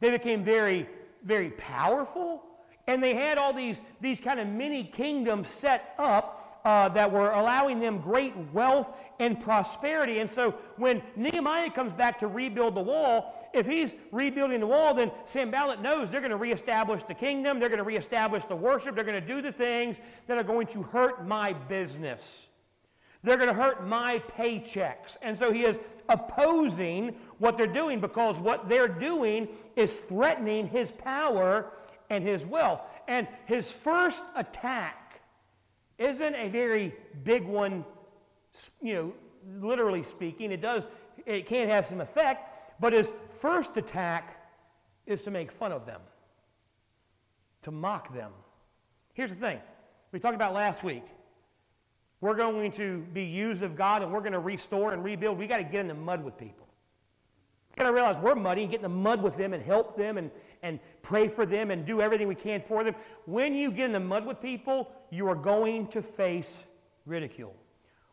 they 0.00 0.10
became 0.10 0.44
very, 0.44 0.88
very 1.24 1.50
powerful, 1.50 2.42
and 2.86 3.02
they 3.02 3.14
had 3.14 3.38
all 3.38 3.52
these, 3.52 3.80
these 4.00 4.20
kind 4.20 4.38
of 4.38 4.46
mini 4.46 4.84
kingdoms 4.84 5.48
set 5.48 5.94
up 5.98 6.47
uh, 6.68 6.86
that 6.86 7.10
were 7.10 7.30
allowing 7.30 7.80
them 7.80 7.96
great 7.98 8.34
wealth 8.52 8.92
and 9.20 9.40
prosperity. 9.40 10.18
And 10.18 10.28
so 10.28 10.54
when 10.76 11.02
Nehemiah 11.16 11.70
comes 11.70 11.94
back 11.94 12.20
to 12.20 12.26
rebuild 12.26 12.74
the 12.74 12.82
wall, 12.82 13.48
if 13.54 13.66
he's 13.66 13.96
rebuilding 14.12 14.60
the 14.60 14.66
wall, 14.66 14.92
then 14.92 15.10
Sanballat 15.24 15.80
knows 15.80 16.10
they're 16.10 16.20
going 16.20 16.30
to 16.30 16.36
reestablish 16.36 17.02
the 17.04 17.14
kingdom, 17.14 17.58
they're 17.58 17.70
going 17.70 17.78
to 17.78 17.84
reestablish 17.84 18.44
the 18.44 18.54
worship, 18.54 18.94
they're 18.94 19.02
going 19.02 19.18
to 19.18 19.26
do 19.26 19.40
the 19.40 19.50
things 19.50 19.96
that 20.26 20.36
are 20.36 20.42
going 20.42 20.66
to 20.66 20.82
hurt 20.82 21.26
my 21.26 21.54
business. 21.54 22.48
They're 23.24 23.38
going 23.38 23.48
to 23.48 23.54
hurt 23.54 23.86
my 23.86 24.22
paychecks. 24.36 25.16
And 25.22 25.38
so 25.38 25.50
he 25.50 25.64
is 25.64 25.78
opposing 26.10 27.16
what 27.38 27.56
they're 27.56 27.66
doing 27.66 27.98
because 27.98 28.38
what 28.38 28.68
they're 28.68 28.88
doing 28.88 29.48
is 29.74 29.96
threatening 30.00 30.68
his 30.68 30.92
power 30.92 31.72
and 32.10 32.22
his 32.22 32.44
wealth. 32.44 32.82
And 33.08 33.26
his 33.46 33.72
first 33.72 34.22
attack 34.36 34.97
isn't 35.98 36.34
a 36.34 36.48
very 36.48 36.94
big 37.24 37.44
one, 37.44 37.84
you 38.80 38.94
know, 38.94 39.12
literally 39.60 40.04
speaking. 40.04 40.52
It 40.52 40.60
does, 40.60 40.84
it 41.26 41.46
can 41.46 41.68
have 41.68 41.86
some 41.86 42.00
effect, 42.00 42.80
but 42.80 42.92
his 42.92 43.12
first 43.40 43.76
attack 43.76 44.36
is 45.06 45.22
to 45.22 45.30
make 45.30 45.50
fun 45.50 45.72
of 45.72 45.86
them, 45.86 46.00
to 47.62 47.70
mock 47.70 48.14
them. 48.14 48.32
Here's 49.14 49.30
the 49.30 49.36
thing 49.36 49.60
we 50.12 50.20
talked 50.20 50.36
about 50.36 50.54
last 50.54 50.84
week. 50.84 51.04
We're 52.20 52.36
going 52.36 52.72
to 52.72 52.98
be 53.12 53.22
used 53.22 53.62
of 53.62 53.76
God 53.76 54.02
and 54.02 54.12
we're 54.12 54.20
going 54.20 54.32
to 54.32 54.40
restore 54.40 54.92
and 54.92 55.04
rebuild. 55.04 55.38
We 55.38 55.46
got 55.46 55.58
to 55.58 55.64
get 55.64 55.80
in 55.80 55.88
the 55.88 55.94
mud 55.94 56.24
with 56.24 56.36
people. 56.36 56.66
We 57.70 57.82
got 57.82 57.88
to 57.88 57.94
realize 57.94 58.16
we're 58.18 58.34
muddy 58.34 58.62
and 58.62 58.70
get 58.70 58.78
in 58.78 58.82
the 58.82 58.88
mud 58.88 59.22
with 59.22 59.36
them 59.36 59.52
and 59.52 59.62
help 59.62 59.96
them 59.96 60.18
and, 60.18 60.30
and 60.62 60.78
pray 61.02 61.28
for 61.28 61.46
them 61.46 61.70
and 61.70 61.86
do 61.86 62.00
everything 62.00 62.28
we 62.28 62.34
can 62.34 62.60
for 62.60 62.84
them. 62.84 62.94
When 63.26 63.54
you 63.54 63.70
get 63.70 63.86
in 63.86 63.92
the 63.92 64.00
mud 64.00 64.26
with 64.26 64.40
people, 64.40 64.90
you 65.10 65.28
are 65.28 65.34
going 65.34 65.88
to 65.88 66.02
face 66.02 66.64
ridicule. 67.06 67.54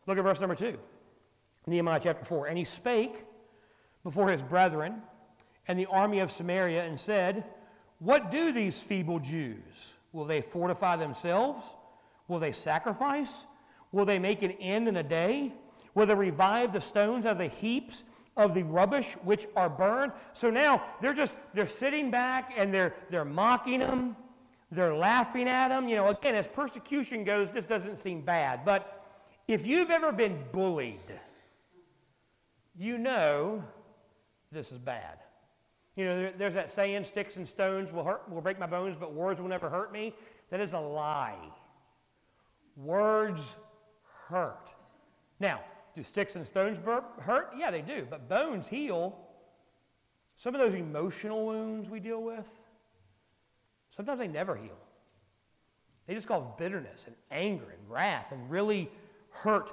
Look 0.06 0.18
at 0.18 0.24
verse 0.24 0.40
number 0.40 0.54
two, 0.54 0.78
Nehemiah 1.66 2.00
chapter 2.02 2.24
4. 2.24 2.46
And 2.46 2.58
he 2.58 2.64
spake 2.64 3.24
before 4.04 4.30
his 4.30 4.42
brethren 4.42 5.02
and 5.68 5.78
the 5.78 5.86
army 5.86 6.20
of 6.20 6.30
Samaria 6.30 6.84
and 6.84 6.98
said, 6.98 7.44
What 7.98 8.30
do 8.30 8.52
these 8.52 8.82
feeble 8.82 9.18
Jews? 9.18 9.94
Will 10.12 10.24
they 10.24 10.40
fortify 10.40 10.96
themselves? 10.96 11.74
Will 12.28 12.38
they 12.38 12.52
sacrifice? 12.52 13.44
Will 13.92 14.04
they 14.04 14.18
make 14.18 14.42
an 14.42 14.52
end 14.52 14.88
in 14.88 14.96
a 14.96 15.02
day? 15.02 15.52
Will 15.94 16.06
they 16.06 16.14
revive 16.14 16.72
the 16.72 16.80
stones 16.80 17.26
out 17.26 17.32
of 17.32 17.38
the 17.38 17.48
heaps 17.48 18.04
of 18.36 18.54
the 18.54 18.62
rubbish 18.62 19.14
which 19.24 19.46
are 19.56 19.68
burned. 19.68 20.12
So 20.32 20.50
now 20.50 20.82
they're 21.00 21.14
just 21.14 21.36
they're 21.54 21.68
sitting 21.68 22.10
back 22.10 22.52
and 22.56 22.72
they're 22.72 22.94
they're 23.10 23.24
mocking 23.24 23.80
them, 23.80 24.16
they're 24.70 24.94
laughing 24.94 25.48
at 25.48 25.68
them. 25.68 25.88
You 25.88 25.96
know, 25.96 26.08
again, 26.08 26.34
as 26.34 26.46
persecution 26.46 27.24
goes, 27.24 27.50
this 27.50 27.66
doesn't 27.66 27.98
seem 27.98 28.20
bad. 28.20 28.64
But 28.64 29.04
if 29.48 29.66
you've 29.66 29.90
ever 29.90 30.12
been 30.12 30.44
bullied, 30.52 31.00
you 32.78 32.98
know 32.98 33.64
this 34.52 34.72
is 34.72 34.78
bad. 34.78 35.18
You 35.96 36.04
know, 36.04 36.20
there, 36.20 36.32
there's 36.36 36.54
that 36.54 36.70
saying, 36.70 37.04
sticks 37.04 37.36
and 37.36 37.48
stones 37.48 37.90
will 37.90 38.04
hurt 38.04 38.30
will 38.30 38.42
break 38.42 38.58
my 38.58 38.66
bones, 38.66 38.96
but 38.98 39.14
words 39.14 39.40
will 39.40 39.48
never 39.48 39.70
hurt 39.70 39.92
me. 39.92 40.14
That 40.50 40.60
is 40.60 40.74
a 40.74 40.78
lie. 40.78 41.38
Words 42.76 43.42
hurt. 44.28 44.68
Now, 45.40 45.60
do 45.96 46.02
sticks 46.02 46.36
and 46.36 46.46
stones 46.46 46.78
hurt? 47.20 47.52
Yeah, 47.58 47.70
they 47.70 47.80
do. 47.80 48.06
But 48.08 48.28
bones 48.28 48.68
heal. 48.68 49.16
Some 50.36 50.54
of 50.54 50.60
those 50.60 50.74
emotional 50.78 51.46
wounds 51.46 51.88
we 51.88 51.98
deal 51.98 52.22
with, 52.22 52.44
sometimes 53.96 54.18
they 54.18 54.28
never 54.28 54.54
heal. 54.54 54.76
They 56.06 56.14
just 56.14 56.28
cause 56.28 56.44
bitterness 56.58 57.06
and 57.06 57.16
anger 57.30 57.64
and 57.64 57.90
wrath 57.90 58.26
and 58.30 58.50
really 58.50 58.90
hurt 59.30 59.72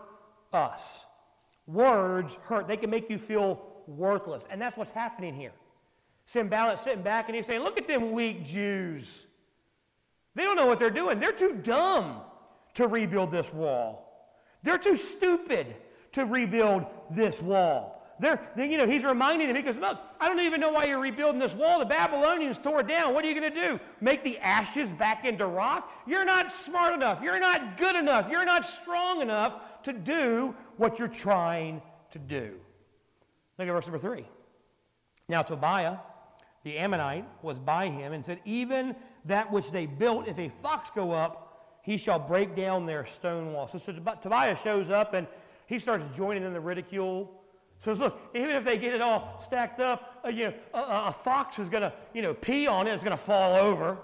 us. 0.53 1.05
Words 1.67 2.37
hurt. 2.45 2.69
They 2.69 2.77
can 2.77 2.89
make 2.89 3.09
you 3.09 3.19
feel 3.19 3.61
worthless. 3.85 4.45
And 4.49 4.61
that's 4.61 4.77
what's 4.77 4.91
happening 4.91 5.35
here. 5.35 5.51
Sanballat 6.25 6.79
sitting 6.79 7.03
back 7.03 7.27
and 7.27 7.35
he's 7.35 7.45
saying, 7.45 7.61
Look 7.61 7.77
at 7.77 7.87
them 7.87 8.13
weak 8.13 8.45
Jews. 8.45 9.05
They 10.35 10.43
don't 10.43 10.55
know 10.55 10.65
what 10.65 10.79
they're 10.79 10.89
doing. 10.89 11.19
They're 11.19 11.33
too 11.33 11.59
dumb 11.61 12.21
to 12.75 12.87
rebuild 12.87 13.29
this 13.29 13.53
wall. 13.53 14.31
They're 14.63 14.77
too 14.77 14.95
stupid 14.95 15.75
to 16.13 16.25
rebuild 16.25 16.85
this 17.11 17.41
wall. 17.41 17.93
They're, 18.19 18.39
they, 18.55 18.71
you 18.71 18.77
know, 18.77 18.87
he's 18.87 19.03
reminding 19.03 19.49
him, 19.49 19.55
he 19.55 19.61
goes, 19.61 19.75
Look, 19.75 19.99
I 20.19 20.29
don't 20.29 20.39
even 20.39 20.61
know 20.61 20.71
why 20.71 20.85
you're 20.85 20.99
rebuilding 20.99 21.39
this 21.39 21.55
wall. 21.55 21.79
The 21.79 21.85
Babylonians 21.85 22.57
tore 22.57 22.81
it 22.81 22.87
down. 22.87 23.13
What 23.13 23.25
are 23.25 23.27
you 23.27 23.39
going 23.39 23.53
to 23.53 23.61
do? 23.61 23.79
Make 24.01 24.23
the 24.23 24.37
ashes 24.37 24.89
back 24.91 25.25
into 25.25 25.45
rock? 25.45 25.91
You're 26.07 26.23
not 26.23 26.53
smart 26.65 26.93
enough. 26.93 27.21
You're 27.21 27.39
not 27.39 27.77
good 27.77 27.95
enough. 27.95 28.29
You're 28.29 28.45
not 28.45 28.65
strong 28.65 29.21
enough 29.21 29.61
to 29.83 29.93
do 29.93 30.55
what 30.77 30.99
you're 30.99 31.07
trying 31.07 31.81
to 32.11 32.19
do. 32.19 32.53
Look 33.57 33.67
at 33.67 33.73
verse 33.73 33.85
number 33.85 33.99
three. 33.99 34.25
Now, 35.27 35.41
Tobiah, 35.41 35.97
the 36.63 36.77
Ammonite, 36.77 37.25
was 37.41 37.59
by 37.59 37.89
him 37.89 38.13
and 38.13 38.23
said, 38.23 38.39
Even 38.45 38.95
that 39.25 39.51
which 39.51 39.71
they 39.71 39.85
built, 39.87 40.27
if 40.27 40.37
a 40.37 40.49
fox 40.49 40.91
go 40.91 41.11
up, 41.11 41.79
he 41.83 41.97
shall 41.97 42.19
break 42.19 42.55
down 42.55 42.85
their 42.85 43.05
stone 43.05 43.51
wall. 43.51 43.67
So, 43.67 43.77
so 43.77 43.91
Tobiah 43.91 44.55
shows 44.55 44.89
up 44.89 45.13
and 45.13 45.27
he 45.65 45.79
starts 45.79 46.05
joining 46.15 46.43
in 46.43 46.53
the 46.53 46.59
ridicule. 46.59 47.31
Says, 47.79 47.99
look, 47.99 48.17
even 48.33 48.51
if 48.51 48.63
they 48.63 48.77
get 48.77 48.93
it 48.93 49.01
all 49.01 49.41
stacked 49.43 49.81
up, 49.81 50.21
uh, 50.23 50.29
you 50.29 50.45
know, 50.45 50.53
a, 50.73 51.07
a, 51.07 51.11
fox 51.11 51.59
is 51.59 51.67
going 51.67 51.81
to, 51.81 51.91
you 52.13 52.21
know, 52.21 52.33
pee 52.33 52.65
on 52.65 52.87
it. 52.87 52.93
It's 52.93 53.03
going 53.03 53.17
to 53.17 53.21
fall 53.21 53.55
over. 53.55 53.97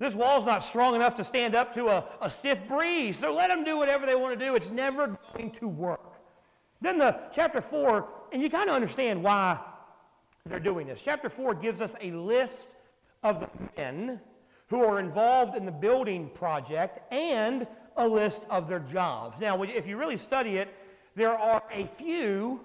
This 0.00 0.14
wall's 0.14 0.46
not 0.46 0.64
strong 0.64 0.94
enough 0.96 1.14
to 1.16 1.24
stand 1.24 1.54
up 1.54 1.72
to 1.74 1.88
a, 1.88 2.04
a 2.20 2.30
stiff 2.30 2.66
breeze. 2.66 3.18
So 3.18 3.32
let 3.34 3.48
them 3.48 3.62
do 3.62 3.76
whatever 3.76 4.04
they 4.06 4.16
want 4.16 4.38
to 4.38 4.44
do. 4.44 4.54
It's 4.56 4.70
never 4.70 5.16
going 5.36 5.52
to 5.52 5.68
work. 5.68 6.14
Then 6.80 6.98
the 6.98 7.18
chapter 7.32 7.60
four, 7.60 8.08
and 8.32 8.42
you 8.42 8.50
kind 8.50 8.68
of 8.68 8.74
understand 8.74 9.22
why 9.22 9.58
they're 10.46 10.60
doing 10.60 10.86
this. 10.86 11.00
Chapter 11.00 11.28
four 11.28 11.54
gives 11.54 11.80
us 11.80 11.94
a 12.00 12.10
list 12.12 12.68
of 13.22 13.40
the 13.40 13.48
men 13.76 14.20
who 14.68 14.82
are 14.82 15.00
involved 15.00 15.56
in 15.56 15.64
the 15.64 15.72
building 15.72 16.30
project 16.34 17.00
and 17.12 17.66
a 17.98 18.06
list 18.06 18.44
of 18.48 18.68
their 18.68 18.78
jobs. 18.78 19.40
Now, 19.40 19.62
if 19.62 19.86
you 19.86 19.96
really 19.96 20.16
study 20.16 20.56
it, 20.56 20.72
there 21.16 21.36
are 21.36 21.62
a 21.72 21.84
few 21.86 22.60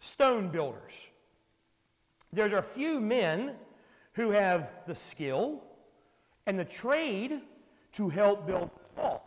stone 0.00 0.48
builders. 0.48 0.92
There's 2.32 2.52
a 2.52 2.62
few 2.62 3.00
men 3.00 3.52
who 4.12 4.30
have 4.30 4.68
the 4.86 4.94
skill 4.94 5.62
and 6.46 6.58
the 6.58 6.64
trade 6.64 7.40
to 7.92 8.08
help 8.08 8.46
build 8.46 8.70
the 8.96 9.00
wall. 9.00 9.24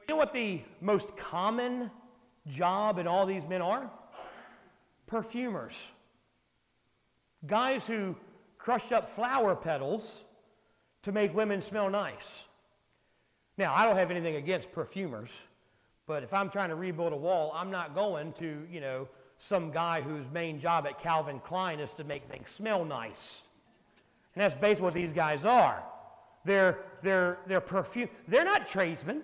You 0.00 0.14
know 0.14 0.16
what 0.16 0.32
the 0.32 0.62
most 0.80 1.16
common 1.16 1.90
job 2.48 2.98
in 2.98 3.06
all 3.06 3.26
these 3.26 3.46
men 3.46 3.62
are? 3.62 3.90
Perfumers. 5.06 5.92
Guys 7.46 7.86
who 7.86 8.16
crush 8.58 8.92
up 8.92 9.14
flower 9.14 9.54
petals 9.54 10.24
to 11.02 11.12
make 11.12 11.34
women 11.34 11.60
smell 11.60 11.90
nice. 11.90 12.44
Now, 13.58 13.74
I 13.74 13.84
don't 13.84 13.96
have 13.96 14.10
anything 14.10 14.36
against 14.36 14.72
perfumers, 14.72 15.30
but 16.06 16.22
if 16.22 16.32
I'm 16.32 16.50
trying 16.50 16.70
to 16.70 16.74
rebuild 16.74 17.12
a 17.12 17.16
wall, 17.16 17.52
I'm 17.54 17.70
not 17.70 17.94
going 17.94 18.32
to, 18.34 18.66
you 18.70 18.80
know, 18.80 19.08
some 19.38 19.70
guy 19.70 20.00
whose 20.00 20.24
main 20.32 20.58
job 20.58 20.86
at 20.86 21.00
Calvin 21.02 21.40
Klein 21.40 21.80
is 21.80 21.92
to 21.94 22.04
make 22.04 22.24
things 22.30 22.48
smell 22.48 22.84
nice. 22.84 23.42
And 24.34 24.42
that's 24.42 24.54
basically 24.54 24.84
what 24.84 24.94
these 24.94 25.12
guys 25.12 25.44
are. 25.44 25.82
They're, 26.44 26.78
they're, 27.02 27.38
they're 27.46 27.60
perfume. 27.60 28.08
They're 28.28 28.44
not 28.44 28.66
tradesmen. 28.66 29.22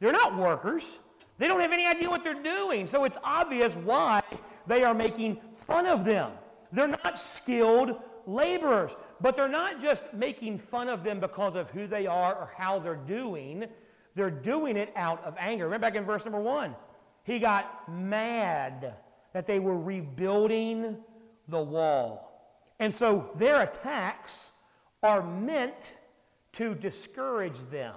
They're 0.00 0.12
not 0.12 0.36
workers. 0.36 0.98
They 1.38 1.46
don't 1.46 1.60
have 1.60 1.72
any 1.72 1.86
idea 1.86 2.10
what 2.10 2.24
they're 2.24 2.42
doing. 2.42 2.86
So 2.86 3.04
it's 3.04 3.16
obvious 3.22 3.74
why 3.76 4.22
they 4.66 4.82
are 4.82 4.94
making 4.94 5.40
fun 5.66 5.86
of 5.86 6.04
them. 6.04 6.32
They're 6.72 6.88
not 6.88 7.18
skilled 7.18 7.96
laborers, 8.26 8.92
but 9.20 9.36
they're 9.36 9.48
not 9.48 9.80
just 9.80 10.04
making 10.14 10.58
fun 10.58 10.88
of 10.88 11.04
them 11.04 11.20
because 11.20 11.54
of 11.56 11.70
who 11.70 11.86
they 11.86 12.06
are 12.06 12.34
or 12.34 12.50
how 12.56 12.78
they're 12.78 12.94
doing. 12.94 13.66
They're 14.14 14.30
doing 14.30 14.76
it 14.76 14.92
out 14.96 15.22
of 15.24 15.34
anger. 15.38 15.64
Remember 15.64 15.86
back 15.86 15.96
in 15.96 16.04
verse 16.04 16.24
number 16.24 16.40
one, 16.40 16.74
he 17.24 17.38
got 17.38 17.88
mad 17.88 18.94
that 19.32 19.46
they 19.46 19.58
were 19.58 19.78
rebuilding 19.78 20.96
the 21.48 21.60
wall. 21.60 22.26
And 22.78 22.94
so 22.94 23.30
their 23.36 23.60
attacks 23.62 24.50
are 25.02 25.22
meant 25.22 25.94
to 26.52 26.74
discourage 26.74 27.58
them, 27.70 27.94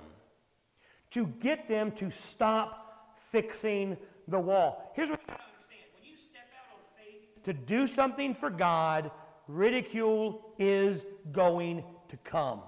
to 1.12 1.28
get 1.40 1.68
them 1.68 1.92
to 1.94 2.12
stop 2.12 3.18
fixing 3.32 3.98
the 4.28 4.40
wall. 4.40 4.92
Here's 4.96 5.10
what 5.10 5.20
you 5.26 5.34
understand 5.34 5.90
when 5.96 6.10
you 6.10 6.18
step 6.30 6.48
out 6.56 6.76
on 6.76 6.82
faith 6.98 7.44
to 7.46 7.54
do 7.54 7.88
something 7.88 8.34
for 8.34 8.50
God, 8.50 9.10
ridicule 9.48 10.54
is 10.58 11.06
going 11.32 11.84
to 12.10 12.18
come. 12.18 12.62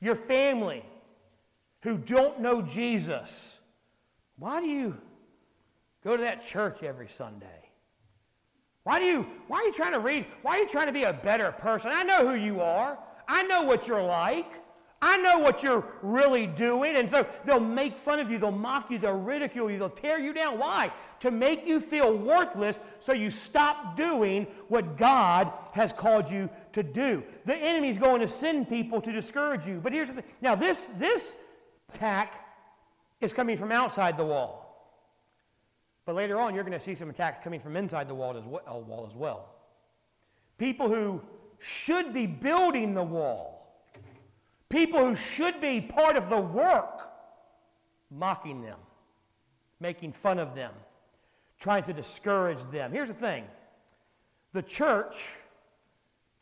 Your 0.00 0.14
family 0.14 0.84
who 1.82 1.98
don't 1.98 2.40
know 2.40 2.62
Jesus, 2.62 3.58
why 4.36 4.60
do 4.60 4.66
you 4.66 4.96
go 6.04 6.16
to 6.16 6.22
that 6.22 6.46
church 6.46 6.82
every 6.82 7.08
Sunday? 7.08 7.46
Why 8.84 8.98
do 8.98 9.04
you 9.04 9.26
why 9.48 9.58
are 9.58 9.64
you 9.64 9.72
trying 9.72 9.92
to 9.92 10.00
read? 10.00 10.26
Why 10.42 10.56
are 10.56 10.58
you 10.58 10.68
trying 10.68 10.86
to 10.86 10.92
be 10.92 11.02
a 11.02 11.12
better 11.12 11.52
person? 11.52 11.90
I 11.92 12.04
know 12.04 12.26
who 12.26 12.34
you 12.34 12.60
are. 12.60 12.98
I 13.28 13.42
know 13.42 13.62
what 13.62 13.86
you're 13.86 14.02
like. 14.02 14.50
I 15.00 15.16
know 15.18 15.38
what 15.38 15.62
you're 15.62 15.84
really 16.02 16.46
doing. 16.46 16.96
And 16.96 17.08
so 17.08 17.26
they'll 17.44 17.60
make 17.60 17.96
fun 17.96 18.18
of 18.18 18.30
you, 18.30 18.38
they'll 18.38 18.50
mock 18.50 18.90
you, 18.90 18.98
they'll 18.98 19.12
ridicule 19.12 19.70
you, 19.70 19.78
they'll 19.78 19.90
tear 19.90 20.18
you 20.18 20.32
down. 20.32 20.58
Why? 20.58 20.92
To 21.20 21.30
make 21.30 21.66
you 21.66 21.78
feel 21.80 22.16
worthless 22.16 22.80
so 23.00 23.12
you 23.12 23.30
stop 23.30 23.96
doing 23.96 24.46
what 24.68 24.96
God 24.96 25.52
has 25.72 25.92
called 25.92 26.30
you 26.30 26.48
to 26.72 26.82
do. 26.82 27.22
The 27.44 27.54
enemy's 27.54 27.98
going 27.98 28.20
to 28.20 28.28
send 28.28 28.68
people 28.68 29.00
to 29.00 29.12
discourage 29.12 29.66
you. 29.66 29.80
But 29.80 29.92
here's 29.92 30.08
the 30.08 30.14
thing. 30.14 30.24
Now, 30.40 30.54
this, 30.54 30.88
this 30.98 31.36
attack 31.94 32.44
is 33.20 33.32
coming 33.32 33.56
from 33.56 33.70
outside 33.70 34.16
the 34.16 34.24
wall. 34.24 34.64
But 36.06 36.14
later 36.14 36.40
on, 36.40 36.54
you're 36.54 36.64
going 36.64 36.78
to 36.78 36.80
see 36.80 36.94
some 36.94 37.10
attacks 37.10 37.38
coming 37.44 37.60
from 37.60 37.76
inside 37.76 38.08
the. 38.08 38.14
Uh, 38.14 38.16
wall 38.16 39.06
as 39.06 39.14
well. 39.14 39.50
People 40.56 40.88
who 40.88 41.20
should 41.58 42.14
be 42.14 42.26
building 42.26 42.94
the 42.94 43.02
wall 43.02 43.57
People 44.70 45.04
who 45.04 45.14
should 45.14 45.60
be 45.60 45.80
part 45.80 46.16
of 46.16 46.28
the 46.28 46.38
work, 46.38 47.08
mocking 48.10 48.62
them, 48.62 48.78
making 49.80 50.12
fun 50.12 50.38
of 50.38 50.54
them, 50.54 50.72
trying 51.58 51.84
to 51.84 51.92
discourage 51.92 52.58
them. 52.70 52.92
Here's 52.92 53.08
the 53.08 53.14
thing 53.14 53.44
the 54.52 54.62
church 54.62 55.16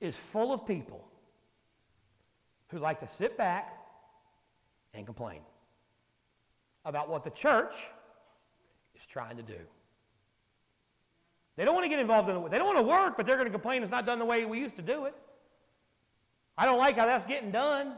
is 0.00 0.16
full 0.16 0.52
of 0.52 0.66
people 0.66 1.04
who 2.68 2.78
like 2.78 3.00
to 3.00 3.08
sit 3.08 3.36
back 3.36 3.78
and 4.92 5.06
complain 5.06 5.40
about 6.84 7.08
what 7.08 7.24
the 7.24 7.30
church 7.30 7.74
is 8.94 9.06
trying 9.06 9.36
to 9.36 9.42
do. 9.42 9.58
They 11.56 11.64
don't 11.64 11.74
want 11.74 11.84
to 11.84 11.88
get 11.88 11.98
involved 11.98 12.28
in 12.28 12.36
it. 12.36 12.50
They 12.50 12.58
don't 12.58 12.66
want 12.66 12.78
to 12.78 12.82
work, 12.82 13.16
but 13.16 13.24
they're 13.24 13.36
going 13.36 13.46
to 13.46 13.52
complain 13.52 13.82
it's 13.82 13.90
not 13.90 14.04
done 14.04 14.18
the 14.18 14.24
way 14.24 14.44
we 14.44 14.58
used 14.58 14.76
to 14.76 14.82
do 14.82 15.06
it. 15.06 15.14
I 16.58 16.66
don't 16.66 16.78
like 16.78 16.96
how 16.96 17.06
that's 17.06 17.24
getting 17.24 17.50
done. 17.50 17.94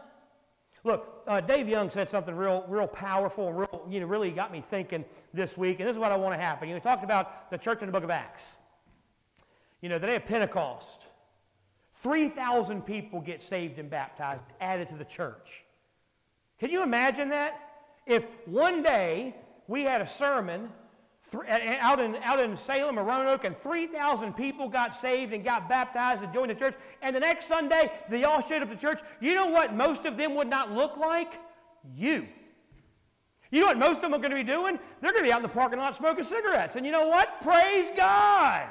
Look, 0.84 1.22
uh, 1.26 1.40
Dave 1.40 1.68
Young 1.68 1.90
said 1.90 2.08
something 2.08 2.34
real, 2.34 2.64
real 2.68 2.86
powerful 2.86 3.48
and 3.48 3.58
real, 3.58 3.86
you 3.88 4.00
know, 4.00 4.06
really 4.06 4.30
got 4.30 4.52
me 4.52 4.60
thinking 4.60 5.04
this 5.34 5.58
week, 5.58 5.80
and 5.80 5.88
this 5.88 5.96
is 5.96 6.00
what 6.00 6.12
I 6.12 6.16
want 6.16 6.34
to 6.34 6.40
happen. 6.40 6.68
You 6.68 6.74
know, 6.74 6.80
he 6.80 6.84
talked 6.84 7.04
about 7.04 7.50
the 7.50 7.58
church 7.58 7.82
in 7.82 7.86
the 7.86 7.92
book 7.92 8.04
of 8.04 8.10
Acts. 8.10 8.44
You 9.80 9.88
know, 9.88 9.98
the 9.98 10.06
day 10.06 10.16
of 10.16 10.26
Pentecost, 10.26 11.02
3,000 12.02 12.82
people 12.82 13.20
get 13.20 13.42
saved 13.42 13.78
and 13.78 13.90
baptized, 13.90 14.42
added 14.60 14.88
to 14.90 14.96
the 14.96 15.04
church. 15.04 15.64
Can 16.58 16.70
you 16.70 16.82
imagine 16.82 17.28
that? 17.30 17.60
If 18.06 18.24
one 18.46 18.82
day 18.82 19.34
we 19.66 19.82
had 19.82 20.00
a 20.00 20.06
sermon 20.06 20.70
out 21.34 22.00
in, 22.00 22.16
out 22.16 22.40
in 22.40 22.56
Salem 22.56 22.98
or 22.98 23.04
Roanoke, 23.04 23.44
and 23.44 23.56
3,000 23.56 24.34
people 24.34 24.68
got 24.68 24.94
saved 24.94 25.32
and 25.32 25.44
got 25.44 25.68
baptized 25.68 26.22
and 26.22 26.32
joined 26.32 26.50
the 26.50 26.54
church. 26.54 26.74
And 27.02 27.14
the 27.14 27.20
next 27.20 27.46
Sunday, 27.48 27.92
they 28.08 28.24
all 28.24 28.40
showed 28.40 28.62
up 28.62 28.70
to 28.70 28.76
church. 28.76 29.00
You 29.20 29.34
know 29.34 29.46
what 29.46 29.74
most 29.74 30.04
of 30.04 30.16
them 30.16 30.34
would 30.36 30.48
not 30.48 30.72
look 30.72 30.96
like? 30.96 31.32
You. 31.94 32.26
You 33.50 33.60
know 33.60 33.66
what 33.66 33.78
most 33.78 33.96
of 33.96 34.02
them 34.02 34.14
are 34.14 34.18
going 34.18 34.30
to 34.30 34.36
be 34.36 34.42
doing? 34.42 34.78
They're 35.00 35.12
going 35.12 35.24
to 35.24 35.28
be 35.28 35.32
out 35.32 35.38
in 35.38 35.42
the 35.42 35.48
parking 35.48 35.78
lot 35.78 35.96
smoking 35.96 36.24
cigarettes. 36.24 36.76
And 36.76 36.84
you 36.84 36.92
know 36.92 37.08
what? 37.08 37.40
Praise 37.42 37.90
God. 37.96 38.68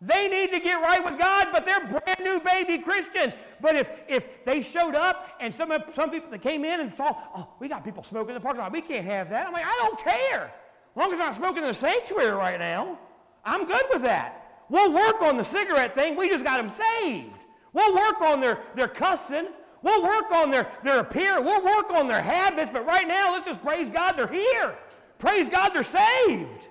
They 0.00 0.28
need 0.28 0.52
to 0.52 0.60
get 0.60 0.82
right 0.82 1.02
with 1.02 1.18
God, 1.18 1.48
but 1.52 1.64
they're 1.64 1.80
brand 1.80 2.20
new 2.22 2.40
baby 2.40 2.78
Christians. 2.78 3.32
But 3.60 3.76
if, 3.76 3.88
if 4.06 4.44
they 4.44 4.60
showed 4.60 4.94
up 4.94 5.28
and 5.40 5.54
some, 5.54 5.72
some 5.94 6.10
people 6.10 6.30
that 6.30 6.42
came 6.42 6.64
in 6.64 6.80
and 6.80 6.92
saw, 6.92 7.16
oh, 7.34 7.54
we 7.58 7.68
got 7.68 7.84
people 7.84 8.02
smoking 8.02 8.30
in 8.30 8.34
the 8.34 8.40
parking 8.40 8.60
lot, 8.60 8.72
we 8.72 8.82
can't 8.82 9.06
have 9.06 9.30
that. 9.30 9.46
I'm 9.46 9.52
like, 9.52 9.64
I 9.64 9.76
don't 9.78 9.98
care. 9.98 10.52
As 10.94 11.00
long 11.00 11.12
as 11.12 11.18
I'm 11.18 11.34
smoking 11.34 11.62
in 11.64 11.68
the 11.68 11.74
sanctuary 11.74 12.30
right 12.30 12.58
now, 12.58 12.98
I'm 13.44 13.66
good 13.66 13.84
with 13.92 14.02
that. 14.02 14.62
We'll 14.68 14.92
work 14.92 15.20
on 15.22 15.36
the 15.36 15.42
cigarette 15.42 15.94
thing. 15.94 16.16
We 16.16 16.28
just 16.28 16.44
got 16.44 16.58
them 16.58 16.70
saved. 16.70 17.44
We'll 17.72 17.94
work 17.94 18.20
on 18.20 18.40
their, 18.40 18.60
their 18.76 18.86
cussing. 18.86 19.48
We'll 19.82 20.04
work 20.04 20.30
on 20.30 20.52
their, 20.52 20.70
their 20.84 21.00
appearance. 21.00 21.44
We'll 21.44 21.64
work 21.64 21.90
on 21.90 22.06
their 22.06 22.22
habits. 22.22 22.70
But 22.72 22.86
right 22.86 23.08
now, 23.08 23.32
let's 23.32 23.44
just 23.44 23.60
praise 23.60 23.90
God 23.90 24.12
they're 24.12 24.28
here. 24.28 24.76
Praise 25.18 25.48
God 25.48 25.70
they're 25.70 25.82
saved. 25.82 26.68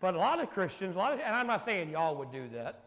But 0.00 0.14
a 0.14 0.18
lot 0.18 0.40
of 0.40 0.50
Christians, 0.50 0.96
a 0.96 0.98
lot 0.98 1.12
of, 1.12 1.20
and 1.20 1.34
I'm 1.34 1.46
not 1.46 1.64
saying 1.64 1.90
y'all 1.90 2.16
would 2.16 2.32
do 2.32 2.48
that. 2.52 2.80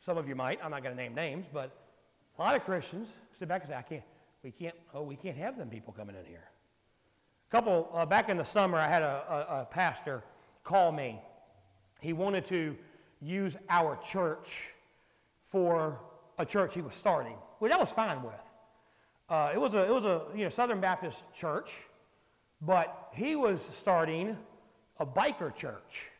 Some 0.00 0.16
of 0.16 0.26
you 0.26 0.34
might. 0.34 0.60
I'm 0.64 0.70
not 0.70 0.82
going 0.82 0.96
to 0.96 1.00
name 1.00 1.14
names, 1.14 1.46
but 1.52 1.70
a 2.38 2.42
lot 2.42 2.56
of 2.56 2.64
Christians 2.64 3.08
sit 3.38 3.48
back 3.48 3.60
and 3.62 3.70
say, 3.70 3.76
I 3.76 3.82
can't, 3.82 4.02
we 4.42 4.50
can't, 4.50 4.74
oh, 4.94 5.02
we 5.02 5.16
can't 5.16 5.36
have 5.36 5.58
them 5.58 5.68
people 5.68 5.92
coming 5.92 6.16
in 6.16 6.24
here 6.24 6.44
couple 7.54 7.88
uh, 7.94 8.04
back 8.04 8.28
in 8.28 8.36
the 8.36 8.44
summer, 8.44 8.78
I 8.78 8.88
had 8.88 9.02
a, 9.02 9.46
a, 9.48 9.60
a 9.60 9.64
pastor 9.66 10.24
call 10.64 10.90
me. 10.90 11.20
He 12.00 12.12
wanted 12.12 12.44
to 12.46 12.74
use 13.22 13.56
our 13.68 13.96
church 13.98 14.70
for 15.44 16.00
a 16.36 16.44
church 16.44 16.74
he 16.74 16.80
was 16.80 16.96
starting, 16.96 17.36
which 17.60 17.70
I 17.70 17.76
was 17.76 17.92
fine 17.92 18.24
with. 18.24 18.34
Uh, 19.28 19.52
it 19.54 19.60
was 19.60 19.74
a 19.74 19.84
it 19.84 19.92
was 19.92 20.04
a 20.04 20.22
you 20.34 20.42
know 20.42 20.48
Southern 20.48 20.80
Baptist 20.80 21.22
church, 21.32 21.70
but 22.60 23.10
he 23.14 23.36
was 23.36 23.64
starting 23.72 24.36
a 24.98 25.06
biker 25.06 25.54
church, 25.54 26.10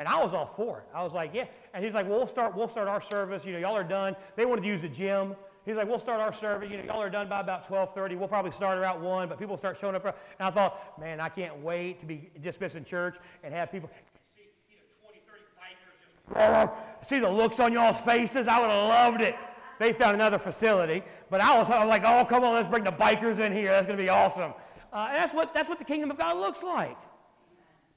and 0.00 0.08
I 0.08 0.20
was 0.24 0.34
all 0.34 0.52
for 0.56 0.78
it. 0.78 0.88
I 0.92 1.04
was 1.04 1.12
like, 1.12 1.30
yeah. 1.34 1.44
And 1.72 1.84
he's 1.84 1.94
like, 1.94 2.08
well, 2.08 2.18
we'll 2.18 2.26
start 2.26 2.56
we'll 2.56 2.66
start 2.66 2.88
our 2.88 3.00
service. 3.00 3.44
You 3.44 3.52
know, 3.52 3.58
y'all 3.60 3.76
are 3.76 3.84
done. 3.84 4.16
They 4.34 4.44
wanted 4.44 4.62
to 4.62 4.66
use 4.66 4.80
the 4.80 4.88
gym. 4.88 5.36
He's 5.66 5.74
like, 5.74 5.88
we'll 5.88 5.98
start 5.98 6.20
our 6.20 6.32
service. 6.32 6.70
You 6.70 6.78
know, 6.78 6.84
y'all 6.84 7.02
are 7.02 7.10
done 7.10 7.28
by 7.28 7.40
about 7.40 7.68
12:30. 7.68 8.16
We'll 8.16 8.28
probably 8.28 8.52
start 8.52 8.78
around 8.78 9.02
one, 9.02 9.28
but 9.28 9.36
people 9.36 9.56
start 9.56 9.76
showing 9.76 9.96
up. 9.96 10.04
And 10.04 10.14
I 10.38 10.50
thought, 10.50 10.98
man, 10.98 11.20
I 11.20 11.28
can't 11.28 11.58
wait 11.58 11.98
to 12.00 12.06
be 12.06 12.30
dismissed 12.40 12.76
in 12.76 12.84
church 12.84 13.16
and 13.42 13.52
have 13.52 13.72
people 13.72 13.90
see, 14.34 14.42
you 14.70 14.76
know, 14.76 15.08
20, 15.08 15.20
30 15.26 15.42
bikers 15.58 16.70
just 17.02 17.08
see 17.10 17.18
the 17.18 17.28
looks 17.28 17.58
on 17.58 17.72
y'all's 17.72 18.00
faces. 18.00 18.46
I 18.46 18.60
would 18.60 18.70
have 18.70 18.88
loved 18.88 19.20
it. 19.20 19.34
They 19.80 19.92
found 19.92 20.14
another 20.14 20.38
facility, 20.38 21.02
but 21.30 21.40
I 21.40 21.58
was, 21.58 21.68
I 21.68 21.84
was 21.84 21.88
like, 21.90 22.02
oh, 22.04 22.24
come 22.24 22.44
on, 22.44 22.54
let's 22.54 22.68
bring 22.68 22.84
the 22.84 22.92
bikers 22.92 23.40
in 23.40 23.52
here. 23.52 23.72
That's 23.72 23.86
going 23.86 23.98
to 23.98 24.02
be 24.02 24.08
awesome. 24.08 24.54
Uh, 24.92 25.08
and 25.08 25.16
that's 25.16 25.34
what 25.34 25.52
that's 25.52 25.68
what 25.68 25.78
the 25.78 25.84
kingdom 25.84 26.12
of 26.12 26.16
God 26.16 26.38
looks 26.38 26.62
like. 26.62 26.96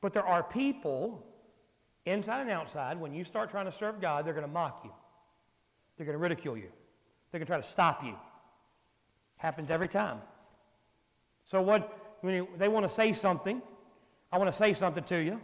But 0.01 0.13
there 0.13 0.25
are 0.25 0.41
people 0.41 1.23
inside 2.05 2.41
and 2.41 2.49
outside. 2.49 2.99
When 2.99 3.13
you 3.13 3.23
start 3.23 3.51
trying 3.51 3.65
to 3.65 3.71
serve 3.71 4.01
God, 4.01 4.25
they're 4.25 4.34
going 4.34 4.45
to 4.45 4.51
mock 4.51 4.82
you. 4.84 4.91
They're 5.97 6.05
going 6.05 6.17
to 6.17 6.21
ridicule 6.21 6.58
you. 6.58 6.69
They're 7.31 7.39
going 7.39 7.45
to 7.45 7.51
try 7.51 7.61
to 7.61 7.67
stop 7.67 8.03
you. 8.03 8.15
Happens 9.37 9.71
every 9.71 9.87
time. 9.87 10.19
So 11.45 11.61
what 11.61 11.99
when 12.21 12.47
they 12.57 12.67
want 12.67 12.87
to 12.87 12.93
say 12.93 13.13
something, 13.13 13.61
I 14.31 14.37
want 14.37 14.51
to 14.51 14.57
say 14.57 14.73
something 14.73 15.03
to 15.05 15.17
you 15.17 15.39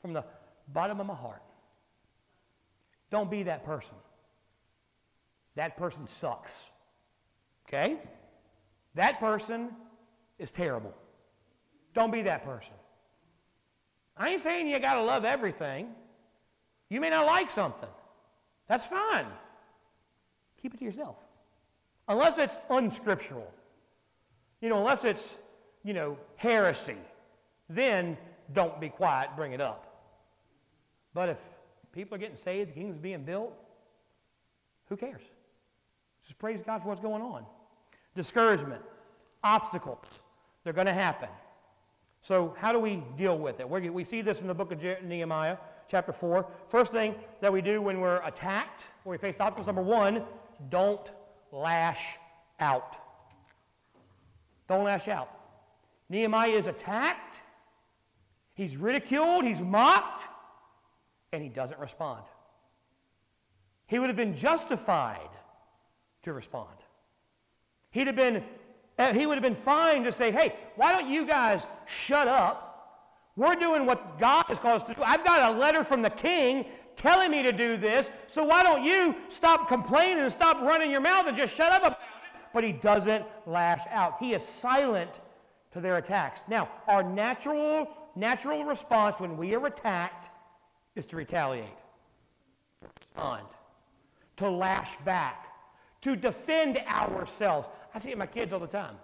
from 0.00 0.12
the 0.12 0.24
bottom 0.68 1.00
of 1.00 1.06
my 1.06 1.14
heart. 1.14 1.42
Don't 3.10 3.30
be 3.30 3.42
that 3.44 3.64
person. 3.64 3.94
That 5.56 5.76
person 5.76 6.06
sucks. 6.06 6.64
Okay? 7.68 7.98
That 8.94 9.20
person 9.20 9.70
is 10.38 10.50
terrible. 10.50 10.94
Don't 11.94 12.10
be 12.10 12.22
that 12.22 12.44
person. 12.44 12.72
I 14.16 14.30
ain't 14.30 14.42
saying 14.42 14.68
you 14.68 14.78
got 14.78 14.94
to 14.94 15.02
love 15.02 15.24
everything. 15.24 15.88
You 16.88 17.00
may 17.00 17.10
not 17.10 17.26
like 17.26 17.50
something. 17.50 17.88
That's 18.68 18.86
fine. 18.86 19.26
Keep 20.62 20.74
it 20.74 20.78
to 20.78 20.84
yourself. 20.84 21.16
Unless 22.08 22.38
it's 22.38 22.58
unscriptural. 22.68 23.50
You 24.60 24.68
know, 24.68 24.78
unless 24.78 25.04
it's, 25.04 25.36
you 25.84 25.94
know, 25.94 26.18
heresy, 26.36 26.96
then 27.68 28.18
don't 28.52 28.80
be 28.80 28.88
quiet, 28.88 29.30
bring 29.36 29.52
it 29.52 29.60
up. 29.60 29.86
But 31.14 31.28
if 31.30 31.38
people 31.92 32.16
are 32.16 32.18
getting 32.18 32.36
saved, 32.36 32.70
the 32.70 32.74
kingdom's 32.74 32.98
being 32.98 33.24
built, 33.24 33.52
who 34.88 34.96
cares? 34.96 35.22
Just 36.26 36.38
praise 36.38 36.62
God 36.62 36.82
for 36.82 36.88
what's 36.88 37.00
going 37.00 37.22
on. 37.22 37.44
Discouragement, 38.14 38.82
obstacles, 39.42 40.04
they're 40.64 40.72
going 40.72 40.86
to 40.86 40.92
happen. 40.92 41.28
So, 42.22 42.54
how 42.58 42.72
do 42.72 42.78
we 42.78 43.02
deal 43.16 43.38
with 43.38 43.60
it? 43.60 43.68
we 43.68 43.88
we 43.88 44.04
see 44.04 44.20
this 44.20 44.42
in 44.42 44.46
the 44.46 44.54
book 44.54 44.72
of 44.72 44.82
Nehemiah, 45.02 45.56
chapter 45.88 46.12
4. 46.12 46.46
First 46.68 46.92
thing 46.92 47.14
that 47.40 47.50
we 47.52 47.62
do 47.62 47.80
when 47.80 48.00
we're 48.00 48.22
attacked, 48.26 48.84
when 49.04 49.12
we 49.12 49.18
face 49.18 49.40
obstacles, 49.40 49.66
number 49.66 49.80
one, 49.80 50.24
don't 50.68 51.10
lash 51.52 52.16
out. 52.58 52.96
Don't 54.68 54.84
lash 54.84 55.08
out. 55.08 55.28
Nehemiah 56.08 56.50
is 56.50 56.66
attacked, 56.66 57.40
he's 58.54 58.76
ridiculed, 58.76 59.44
he's 59.44 59.60
mocked, 59.60 60.28
and 61.32 61.42
he 61.42 61.48
doesn't 61.48 61.78
respond. 61.78 62.24
He 63.86 63.98
would 63.98 64.08
have 64.08 64.16
been 64.16 64.36
justified 64.36 65.30
to 66.22 66.32
respond. 66.32 66.76
He'd 67.92 68.06
have 68.06 68.16
been, 68.16 68.44
uh, 68.98 69.12
he 69.12 69.26
would 69.26 69.34
have 69.34 69.42
been 69.42 69.56
fine 69.56 70.04
to 70.04 70.12
say, 70.12 70.30
hey, 70.30 70.54
why 70.76 70.92
don't 70.92 71.08
you 71.10 71.26
guys 71.26 71.66
shut 71.86 72.28
up? 72.28 72.66
We're 73.36 73.54
doing 73.54 73.86
what 73.86 74.18
God 74.18 74.44
has 74.48 74.58
called 74.58 74.82
us 74.82 74.88
to 74.88 74.94
do. 74.94 75.02
I've 75.02 75.24
got 75.24 75.52
a 75.52 75.58
letter 75.58 75.82
from 75.82 76.02
the 76.02 76.10
king 76.10 76.66
telling 77.00 77.30
me 77.30 77.42
to 77.42 77.52
do 77.52 77.78
this, 77.78 78.10
so 78.26 78.44
why 78.44 78.62
don't 78.62 78.84
you 78.84 79.16
stop 79.28 79.68
complaining 79.68 80.22
and 80.22 80.30
stop 80.30 80.60
running 80.60 80.90
your 80.90 81.00
mouth 81.00 81.26
and 81.26 81.36
just 81.36 81.54
shut 81.54 81.72
up 81.72 81.80
about 81.80 81.92
it? 81.92 82.40
But 82.52 82.62
he 82.62 82.72
doesn't 82.72 83.24
lash 83.46 83.80
out. 83.90 84.16
He 84.20 84.34
is 84.34 84.44
silent 84.44 85.20
to 85.72 85.80
their 85.80 85.96
attacks. 85.96 86.44
Now, 86.46 86.68
our 86.86 87.02
natural, 87.02 87.88
natural 88.16 88.64
response 88.64 89.18
when 89.18 89.38
we 89.38 89.54
are 89.54 89.66
attacked 89.66 90.28
is 90.94 91.06
to 91.06 91.16
retaliate, 91.16 91.68
respond, 92.98 93.46
to 94.36 94.50
lash 94.50 94.90
back, 95.04 95.46
to 96.02 96.16
defend 96.16 96.78
ourselves. 96.86 97.68
I 97.94 98.00
see 98.00 98.10
it 98.10 98.18
my 98.18 98.26
kids 98.26 98.52
all 98.52 98.60
the 98.60 98.66
time. 98.66 98.96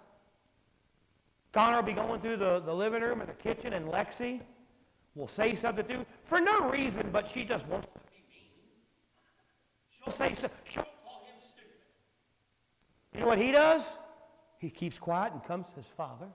Connor 1.53 1.77
will 1.77 1.85
be 1.85 1.95
going 1.95 2.21
through 2.21 2.37
the, 2.37 2.61
the 2.61 2.75
living 2.75 3.01
room 3.01 3.23
or 3.23 3.27
the 3.27 3.33
kitchen, 3.33 3.73
and 3.73 3.87
Lexi 3.87 4.43
will 5.17 5.27
say 5.27 5.55
something 5.55 5.87
to 5.87 6.07
for 6.25 6.41
no 6.41 6.69
reason, 6.69 7.09
but 7.11 7.27
she 7.27 7.45
just 7.45 7.67
wants 7.67 7.89
to 7.93 8.01
be 8.11 8.23
mean. 8.31 8.51
She'll 9.91 10.13
say 10.13 10.35
so, 10.35 10.49
she'll 10.65 10.83
call 10.83 11.25
him 11.27 11.35
stupid. 11.55 11.71
You 13.15 13.21
know 13.21 13.27
what 13.27 13.39
he 13.39 13.51
does? 13.51 13.83
He 14.59 14.71
keeps 14.71 14.99
quiet 14.99 15.33
and 15.33 15.43
comes 15.43 15.69
to 15.71 15.77
his 15.77 15.87
father. 15.87 16.27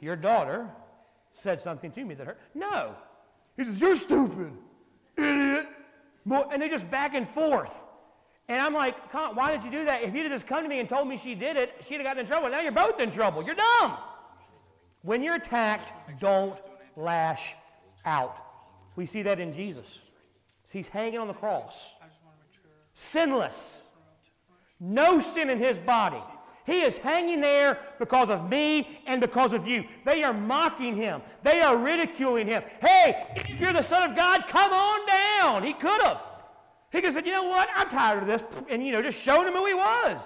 Your 0.00 0.16
daughter 0.16 0.68
said 1.30 1.60
something 1.60 1.92
to 1.92 2.04
me 2.04 2.14
that 2.14 2.26
hurt. 2.26 2.40
No. 2.54 2.96
He 3.56 3.64
says, 3.64 3.80
You're 3.80 3.96
stupid, 3.96 4.52
idiot. 5.16 5.68
And 6.28 6.62
they 6.62 6.68
just 6.68 6.90
back 6.90 7.14
and 7.14 7.28
forth. 7.28 7.74
And 8.48 8.60
I'm 8.60 8.74
like, 8.74 8.96
why 9.12 9.52
did 9.52 9.64
you 9.64 9.70
do 9.70 9.84
that? 9.84 10.02
If 10.02 10.14
you'd 10.14 10.24
have 10.24 10.32
just 10.32 10.46
come 10.46 10.62
to 10.62 10.68
me 10.68 10.80
and 10.80 10.88
told 10.88 11.08
me 11.08 11.16
she 11.16 11.34
did 11.34 11.56
it, 11.56 11.74
she'd 11.88 11.94
have 11.94 12.04
gotten 12.04 12.20
in 12.20 12.26
trouble. 12.26 12.50
Now 12.50 12.60
you're 12.60 12.72
both 12.72 13.00
in 13.00 13.10
trouble. 13.10 13.42
You're 13.42 13.54
dumb. 13.54 13.96
When 15.02 15.22
you're 15.22 15.34
attacked, 15.34 15.92
don't 16.20 16.58
lash 16.96 17.54
out. 18.04 18.44
We 18.96 19.06
see 19.06 19.22
that 19.22 19.40
in 19.40 19.52
Jesus. 19.52 20.00
He's 20.70 20.88
hanging 20.88 21.18
on 21.18 21.28
the 21.28 21.34
cross, 21.34 21.94
sinless, 22.94 23.80
no 24.80 25.20
sin 25.20 25.50
in 25.50 25.58
his 25.58 25.78
body. 25.78 26.20
He 26.64 26.82
is 26.82 26.96
hanging 26.98 27.40
there 27.40 27.78
because 27.98 28.30
of 28.30 28.48
me 28.48 29.00
and 29.06 29.20
because 29.20 29.52
of 29.52 29.66
you. 29.66 29.84
They 30.04 30.22
are 30.22 30.32
mocking 30.32 30.96
him. 30.96 31.20
They 31.42 31.60
are 31.60 31.76
ridiculing 31.76 32.46
him. 32.46 32.62
Hey, 32.80 33.26
if 33.34 33.60
you're 33.60 33.72
the 33.72 33.82
Son 33.82 34.08
of 34.08 34.16
God, 34.16 34.44
come 34.48 34.72
on 34.72 35.06
down. 35.06 35.62
He 35.64 35.72
could 35.72 36.00
have. 36.02 36.20
He 36.90 36.98
could 36.98 37.06
have 37.06 37.14
said, 37.14 37.26
you 37.26 37.32
know 37.32 37.44
what? 37.44 37.68
I'm 37.74 37.88
tired 37.88 38.22
of 38.22 38.28
this. 38.28 38.42
And, 38.70 38.86
you 38.86 38.92
know, 38.92 39.02
just 39.02 39.20
showed 39.20 39.46
him 39.46 39.54
who 39.54 39.66
he 39.66 39.74
was. 39.74 40.20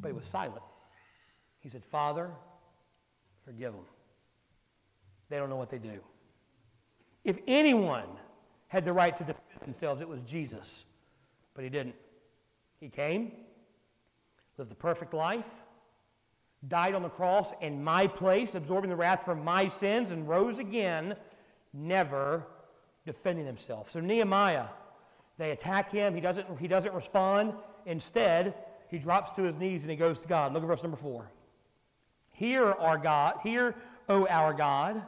But 0.00 0.08
he 0.08 0.14
was 0.14 0.26
silent. 0.26 0.62
He 1.58 1.68
said, 1.68 1.84
Father, 1.84 2.30
forgive 3.48 3.72
them. 3.72 3.84
They 5.30 5.38
don't 5.38 5.48
know 5.48 5.56
what 5.56 5.70
they 5.70 5.78
do. 5.78 6.00
If 7.24 7.38
anyone 7.46 8.08
had 8.68 8.84
the 8.84 8.92
right 8.92 9.16
to 9.16 9.24
defend 9.24 9.60
themselves, 9.62 10.02
it 10.02 10.08
was 10.08 10.20
Jesus. 10.20 10.84
But 11.54 11.64
he 11.64 11.70
didn't. 11.70 11.94
He 12.78 12.90
came, 12.90 13.32
lived 14.58 14.70
a 14.70 14.74
perfect 14.74 15.14
life, 15.14 15.46
died 16.68 16.94
on 16.94 17.02
the 17.02 17.08
cross 17.08 17.52
in 17.62 17.82
my 17.82 18.06
place, 18.06 18.54
absorbing 18.54 18.90
the 18.90 18.96
wrath 18.96 19.24
for 19.24 19.34
my 19.34 19.66
sins, 19.66 20.12
and 20.12 20.28
rose 20.28 20.58
again, 20.58 21.16
never 21.72 22.46
defending 23.06 23.46
himself. 23.46 23.90
So 23.90 24.00
Nehemiah 24.00 24.66
they 25.38 25.52
attack 25.52 25.90
him. 25.92 26.14
He 26.14 26.20
doesn't, 26.20 26.46
he 26.58 26.68
doesn't 26.68 26.92
respond. 26.92 27.54
Instead, 27.86 28.54
he 28.88 28.98
drops 28.98 29.32
to 29.32 29.44
his 29.44 29.56
knees 29.56 29.82
and 29.82 29.90
he 29.90 29.96
goes 29.96 30.18
to 30.20 30.28
God. 30.28 30.52
Look 30.52 30.62
at 30.62 30.66
verse 30.66 30.82
number 30.82 30.96
four. 30.96 31.30
Hear, 32.38 32.70
our 32.70 32.98
God, 32.98 33.40
hear, 33.42 33.74
O 34.08 34.24
our 34.28 34.54
God, 34.54 35.02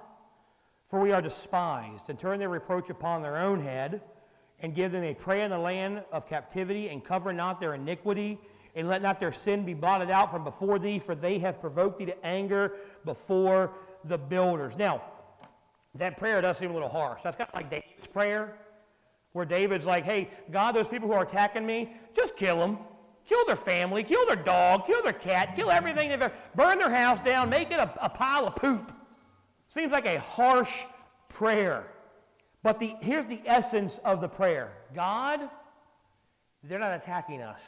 for 0.88 0.98
we 0.98 1.12
are 1.12 1.22
despised, 1.22 2.10
and 2.10 2.18
turn 2.18 2.40
their 2.40 2.48
reproach 2.48 2.90
upon 2.90 3.22
their 3.22 3.36
own 3.36 3.60
head, 3.60 4.00
and 4.58 4.74
give 4.74 4.90
them 4.90 5.04
a 5.04 5.14
prey 5.14 5.42
in 5.42 5.50
the 5.52 5.58
land 5.58 6.02
of 6.10 6.28
captivity, 6.28 6.88
and 6.88 7.04
cover 7.04 7.32
not 7.32 7.60
their 7.60 7.74
iniquity, 7.74 8.36
and 8.74 8.88
let 8.88 9.00
not 9.00 9.20
their 9.20 9.30
sin 9.30 9.64
be 9.64 9.74
blotted 9.74 10.10
out 10.10 10.32
from 10.32 10.42
before 10.42 10.80
thee, 10.80 10.98
for 10.98 11.14
they 11.14 11.38
have 11.38 11.60
provoked 11.60 12.00
thee 12.00 12.06
to 12.06 12.26
anger 12.26 12.72
before 13.04 13.74
the 14.06 14.18
builders. 14.18 14.76
Now, 14.76 15.00
that 15.94 16.16
prayer 16.16 16.40
does 16.40 16.58
seem 16.58 16.72
a 16.72 16.74
little 16.74 16.88
harsh. 16.88 17.22
That's 17.22 17.36
kind 17.36 17.48
of 17.48 17.54
like 17.54 17.70
David's 17.70 18.08
prayer. 18.08 18.56
Where 19.34 19.46
David's 19.46 19.86
like, 19.86 20.04
hey, 20.04 20.30
God, 20.50 20.72
those 20.72 20.88
people 20.88 21.06
who 21.06 21.14
are 21.14 21.22
attacking 21.22 21.64
me, 21.64 21.94
just 22.12 22.36
kill 22.36 22.58
them. 22.58 22.78
Kill 23.30 23.46
their 23.46 23.54
family, 23.54 24.02
kill 24.02 24.26
their 24.26 24.34
dog, 24.34 24.86
kill 24.86 25.04
their 25.04 25.12
cat, 25.12 25.54
kill 25.54 25.70
everything. 25.70 26.08
They've 26.08 26.20
ever, 26.20 26.34
burn 26.56 26.80
their 26.80 26.90
house 26.90 27.20
down, 27.20 27.48
make 27.48 27.70
it 27.70 27.78
a, 27.78 27.88
a 28.04 28.08
pile 28.08 28.48
of 28.48 28.56
poop. 28.56 28.90
Seems 29.68 29.92
like 29.92 30.04
a 30.04 30.18
harsh 30.18 30.72
prayer. 31.28 31.86
But 32.64 32.80
the, 32.80 32.96
here's 33.00 33.26
the 33.26 33.40
essence 33.46 34.00
of 34.04 34.20
the 34.20 34.26
prayer 34.26 34.72
God, 34.96 35.48
they're 36.64 36.80
not 36.80 36.92
attacking 36.92 37.40
us, 37.40 37.62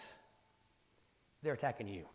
they're 1.44 1.54
attacking 1.54 1.86
you. 1.86 2.06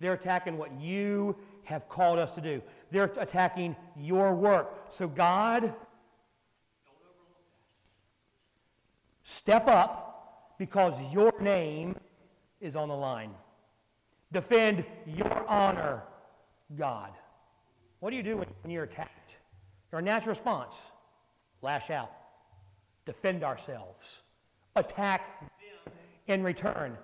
They're 0.00 0.14
attacking 0.14 0.56
what 0.56 0.72
you 0.80 1.36
have 1.64 1.86
called 1.90 2.18
us 2.18 2.30
to 2.30 2.40
do. 2.40 2.62
They're 2.90 3.12
attacking 3.18 3.76
your 3.94 4.34
work. 4.34 4.86
So, 4.88 5.06
God, 5.06 5.74
Step 9.30 9.68
up 9.68 10.09
because 10.60 11.00
your 11.10 11.32
name 11.40 11.96
is 12.60 12.76
on 12.76 12.90
the 12.90 12.94
line. 12.94 13.30
Defend 14.30 14.84
your 15.06 15.48
honor, 15.48 16.02
God. 16.76 17.12
What 18.00 18.10
do 18.10 18.16
you 18.16 18.22
do 18.22 18.36
when 18.36 18.70
you're 18.70 18.84
attacked? 18.84 19.36
Our 19.94 20.02
natural 20.02 20.34
response 20.34 20.78
lash 21.62 21.88
out, 21.88 22.12
defend 23.06 23.42
ourselves, 23.42 24.04
attack 24.76 25.40
them 25.40 25.94
in 26.26 26.42
return. 26.42 26.94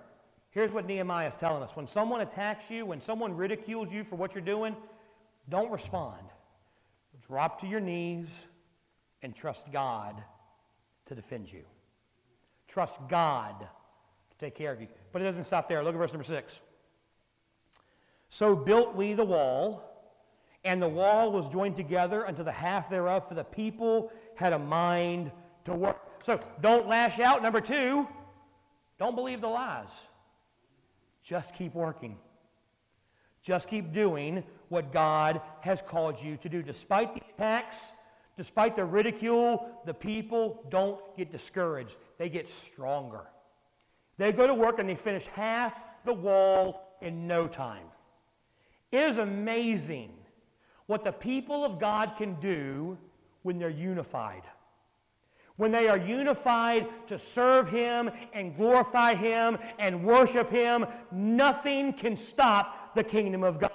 Here's 0.51 0.71
what 0.71 0.85
Nehemiah 0.85 1.27
is 1.27 1.35
telling 1.35 1.63
us 1.63 1.75
when 1.75 1.87
someone 1.87 2.21
attacks 2.21 2.69
you, 2.69 2.85
when 2.85 3.01
someone 3.01 3.35
ridicules 3.35 3.91
you 3.91 4.03
for 4.03 4.17
what 4.17 4.35
you're 4.35 4.43
doing, 4.43 4.75
don't 5.49 5.71
respond. 5.71 6.27
Drop 7.27 7.59
to 7.61 7.67
your 7.67 7.79
knees 7.79 8.29
and 9.23 9.35
trust 9.35 9.71
God 9.71 10.21
to 11.07 11.15
defend 11.15 11.51
you. 11.51 11.63
Trust 12.77 12.99
God 13.07 13.61
to 13.61 14.37
take 14.37 14.53
care 14.53 14.71
of 14.71 14.79
you. 14.79 14.87
But 15.11 15.23
it 15.23 15.25
doesn't 15.25 15.45
stop 15.45 15.67
there. 15.67 15.83
Look 15.83 15.95
at 15.95 15.97
verse 15.97 16.13
number 16.13 16.23
six. 16.23 16.59
So 18.29 18.55
built 18.55 18.95
we 18.95 19.15
the 19.15 19.25
wall, 19.25 19.81
and 20.63 20.79
the 20.79 20.87
wall 20.87 21.31
was 21.31 21.49
joined 21.49 21.75
together 21.75 22.27
unto 22.27 22.43
the 22.43 22.51
half 22.51 22.87
thereof, 22.87 23.27
for 23.27 23.33
the 23.33 23.43
people 23.43 24.11
had 24.35 24.53
a 24.53 24.59
mind 24.59 25.31
to 25.65 25.73
work. 25.73 25.97
So 26.21 26.39
don't 26.61 26.87
lash 26.87 27.19
out. 27.19 27.41
Number 27.41 27.61
two, 27.61 28.07
don't 28.99 29.15
believe 29.15 29.41
the 29.41 29.47
lies. 29.47 29.89
Just 31.23 31.55
keep 31.55 31.73
working. 31.73 32.15
Just 33.41 33.69
keep 33.69 33.91
doing 33.91 34.43
what 34.69 34.93
God 34.93 35.41
has 35.61 35.81
called 35.81 36.21
you 36.21 36.37
to 36.37 36.47
do. 36.47 36.61
Despite 36.61 37.15
the 37.15 37.21
attacks, 37.33 37.91
despite 38.37 38.75
the 38.75 38.85
ridicule, 38.85 39.69
the 39.85 39.93
people 39.93 40.63
don't 40.69 40.99
get 41.17 41.31
discouraged 41.31 41.97
they 42.17 42.29
get 42.29 42.47
stronger. 42.47 43.25
They 44.17 44.31
go 44.31 44.47
to 44.47 44.53
work 44.53 44.79
and 44.79 44.89
they 44.89 44.95
finish 44.95 45.25
half 45.27 45.73
the 46.05 46.13
wall 46.13 46.97
in 47.01 47.27
no 47.27 47.47
time. 47.47 47.85
It 48.91 49.03
is 49.03 49.17
amazing 49.17 50.11
what 50.87 51.03
the 51.03 51.11
people 51.11 51.63
of 51.63 51.79
God 51.79 52.13
can 52.17 52.35
do 52.39 52.97
when 53.43 53.59
they're 53.59 53.69
unified. 53.69 54.43
When 55.57 55.71
they 55.71 55.89
are 55.89 55.97
unified 55.97 56.87
to 57.07 57.17
serve 57.17 57.69
Him 57.69 58.11
and 58.33 58.55
glorify 58.55 59.15
Him 59.15 59.57
and 59.79 60.03
worship 60.03 60.49
Him, 60.49 60.85
nothing 61.11 61.93
can 61.93 62.15
stop 62.15 62.95
the 62.95 63.03
kingdom 63.03 63.43
of 63.43 63.59
God. 63.59 63.71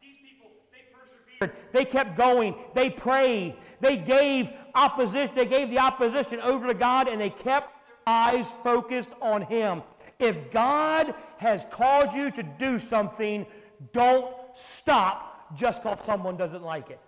These 0.00 0.16
people, 0.22 0.50
they 0.70 0.84
persevered. 0.92 1.56
They 1.72 1.84
kept 1.84 2.16
going. 2.16 2.54
They 2.74 2.90
prayed. 2.90 3.56
They 3.82 3.96
gave 3.96 4.48
opposition. 4.76 5.34
They 5.34 5.44
gave 5.44 5.68
the 5.68 5.80
opposition 5.80 6.40
over 6.40 6.68
to 6.68 6.74
God 6.74 7.08
and 7.08 7.20
they 7.20 7.30
kept 7.30 7.74
eyes 8.06 8.52
focused 8.62 9.10
on 9.20 9.42
Him. 9.42 9.82
If 10.20 10.52
God 10.52 11.14
has 11.38 11.66
called 11.70 12.12
you 12.14 12.30
to 12.30 12.44
do 12.44 12.78
something, 12.78 13.44
don't 13.92 14.32
stop 14.54 15.56
just 15.56 15.82
because 15.82 15.98
someone 16.06 16.36
doesn't 16.36 16.62
like 16.62 16.90
it. 16.90 17.00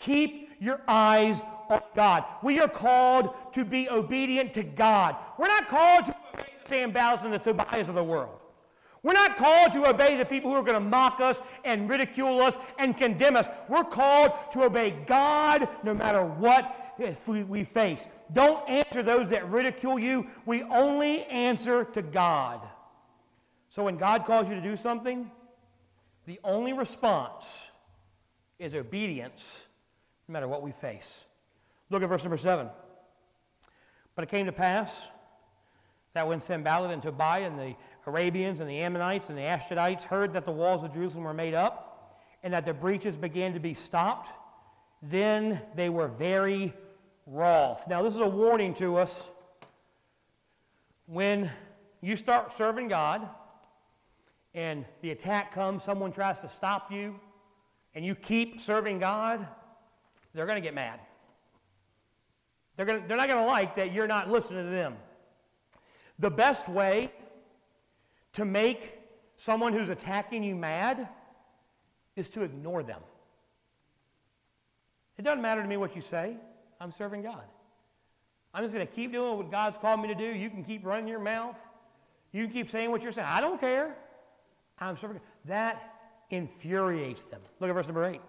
Keep 0.00 0.50
your 0.58 0.80
eyes 0.88 1.42
on 1.68 1.80
God. 1.94 2.24
We 2.42 2.58
are 2.58 2.68
called 2.68 3.34
to 3.52 3.64
be 3.64 3.88
obedient 3.88 4.52
to 4.54 4.64
God. 4.64 5.14
We're 5.38 5.46
not 5.46 5.68
called 5.68 6.06
to 6.06 6.16
obey 6.34 6.48
the 6.66 6.74
Sanballats 6.74 7.24
and 7.24 7.32
the 7.32 7.38
Tobiahs 7.38 7.88
of 7.88 7.94
the 7.94 8.02
world. 8.02 8.39
We're 9.02 9.12
not 9.12 9.36
called 9.36 9.72
to 9.72 9.88
obey 9.88 10.16
the 10.16 10.24
people 10.24 10.50
who 10.50 10.56
are 10.56 10.62
going 10.62 10.74
to 10.74 10.80
mock 10.80 11.20
us 11.20 11.40
and 11.64 11.88
ridicule 11.88 12.40
us 12.42 12.56
and 12.78 12.96
condemn 12.96 13.36
us. 13.36 13.48
We're 13.68 13.84
called 13.84 14.32
to 14.52 14.64
obey 14.64 14.90
God 15.06 15.68
no 15.82 15.94
matter 15.94 16.22
what 16.22 16.76
we, 17.26 17.64
face. 17.64 18.08
Don't 18.32 18.68
answer 18.68 19.02
those 19.02 19.30
that 19.30 19.50
ridicule 19.50 19.98
you. 19.98 20.26
We 20.44 20.62
only 20.64 21.24
answer 21.24 21.84
to 21.84 22.02
God. 22.02 22.60
So 23.70 23.84
when 23.84 23.96
God 23.96 24.26
calls 24.26 24.48
you 24.48 24.54
to 24.54 24.60
do 24.60 24.76
something, 24.76 25.30
the 26.26 26.38
only 26.44 26.74
response 26.74 27.46
is 28.58 28.74
obedience 28.74 29.62
no 30.28 30.34
matter 30.34 30.46
what 30.46 30.62
we 30.62 30.72
face. 30.72 31.24
Look 31.88 32.02
at 32.02 32.08
verse 32.08 32.22
number 32.22 32.36
7. 32.36 32.68
But 34.14 34.24
it 34.24 34.28
came 34.28 34.46
to 34.46 34.52
pass 34.52 35.08
that 36.12 36.26
when 36.28 36.40
Sanballat 36.40 36.90
and 36.90 37.02
Tobiah 37.02 37.46
and 37.46 37.58
the 37.58 37.74
Arabians 38.06 38.60
and 38.60 38.68
the 38.68 38.78
Ammonites 38.78 39.28
and 39.28 39.36
the 39.36 39.42
Ashdodites 39.42 40.02
heard 40.02 40.32
that 40.32 40.44
the 40.44 40.52
walls 40.52 40.82
of 40.82 40.92
Jerusalem 40.92 41.24
were 41.24 41.34
made 41.34 41.54
up 41.54 42.18
and 42.42 42.52
that 42.54 42.64
the 42.64 42.72
breaches 42.72 43.16
began 43.16 43.52
to 43.52 43.60
be 43.60 43.74
stopped, 43.74 44.30
then 45.02 45.60
they 45.74 45.88
were 45.88 46.08
very 46.08 46.72
wroth. 47.26 47.86
Now, 47.88 48.02
this 48.02 48.14
is 48.14 48.20
a 48.20 48.28
warning 48.28 48.74
to 48.74 48.96
us. 48.96 49.24
When 51.06 51.50
you 52.00 52.16
start 52.16 52.56
serving 52.56 52.88
God 52.88 53.28
and 54.54 54.84
the 55.02 55.10
attack 55.10 55.52
comes, 55.52 55.84
someone 55.84 56.12
tries 56.12 56.40
to 56.40 56.48
stop 56.48 56.90
you, 56.90 57.18
and 57.94 58.04
you 58.04 58.14
keep 58.14 58.60
serving 58.60 58.98
God, 58.98 59.46
they're 60.34 60.46
going 60.46 60.56
to 60.56 60.62
get 60.62 60.74
mad. 60.74 61.00
They're, 62.76 62.86
gonna, 62.86 63.02
they're 63.06 63.16
not 63.16 63.28
going 63.28 63.44
to 63.44 63.50
like 63.50 63.76
that 63.76 63.92
you're 63.92 64.06
not 64.06 64.30
listening 64.30 64.64
to 64.64 64.70
them. 64.70 64.94
The 66.18 66.30
best 66.30 66.68
way 66.68 67.12
to 68.34 68.44
make 68.44 68.98
someone 69.36 69.72
who's 69.72 69.90
attacking 69.90 70.42
you 70.42 70.54
mad 70.54 71.08
is 72.16 72.28
to 72.30 72.42
ignore 72.42 72.82
them. 72.82 73.00
It 75.18 75.22
doesn't 75.22 75.42
matter 75.42 75.62
to 75.62 75.68
me 75.68 75.76
what 75.76 75.96
you 75.96 76.02
say, 76.02 76.36
I'm 76.80 76.90
serving 76.90 77.22
God. 77.22 77.44
I'm 78.52 78.64
just 78.64 78.74
going 78.74 78.86
to 78.86 78.92
keep 78.92 79.12
doing 79.12 79.36
what 79.36 79.50
God's 79.50 79.78
called 79.78 80.00
me 80.00 80.08
to 80.08 80.14
do. 80.14 80.24
You 80.24 80.50
can 80.50 80.64
keep 80.64 80.84
running 80.84 81.06
your 81.06 81.20
mouth. 81.20 81.56
You 82.32 82.44
can 82.44 82.52
keep 82.52 82.70
saying 82.70 82.90
what 82.90 83.02
you're 83.02 83.12
saying. 83.12 83.28
I 83.28 83.40
don't 83.40 83.60
care. 83.60 83.94
I'm 84.78 84.96
serving 84.96 85.18
God. 85.18 85.22
That 85.46 85.94
infuriates 86.30 87.24
them. 87.24 87.40
Look 87.60 87.70
at 87.70 87.74
verse 87.74 87.86
number 87.86 88.04
8. 88.04 88.20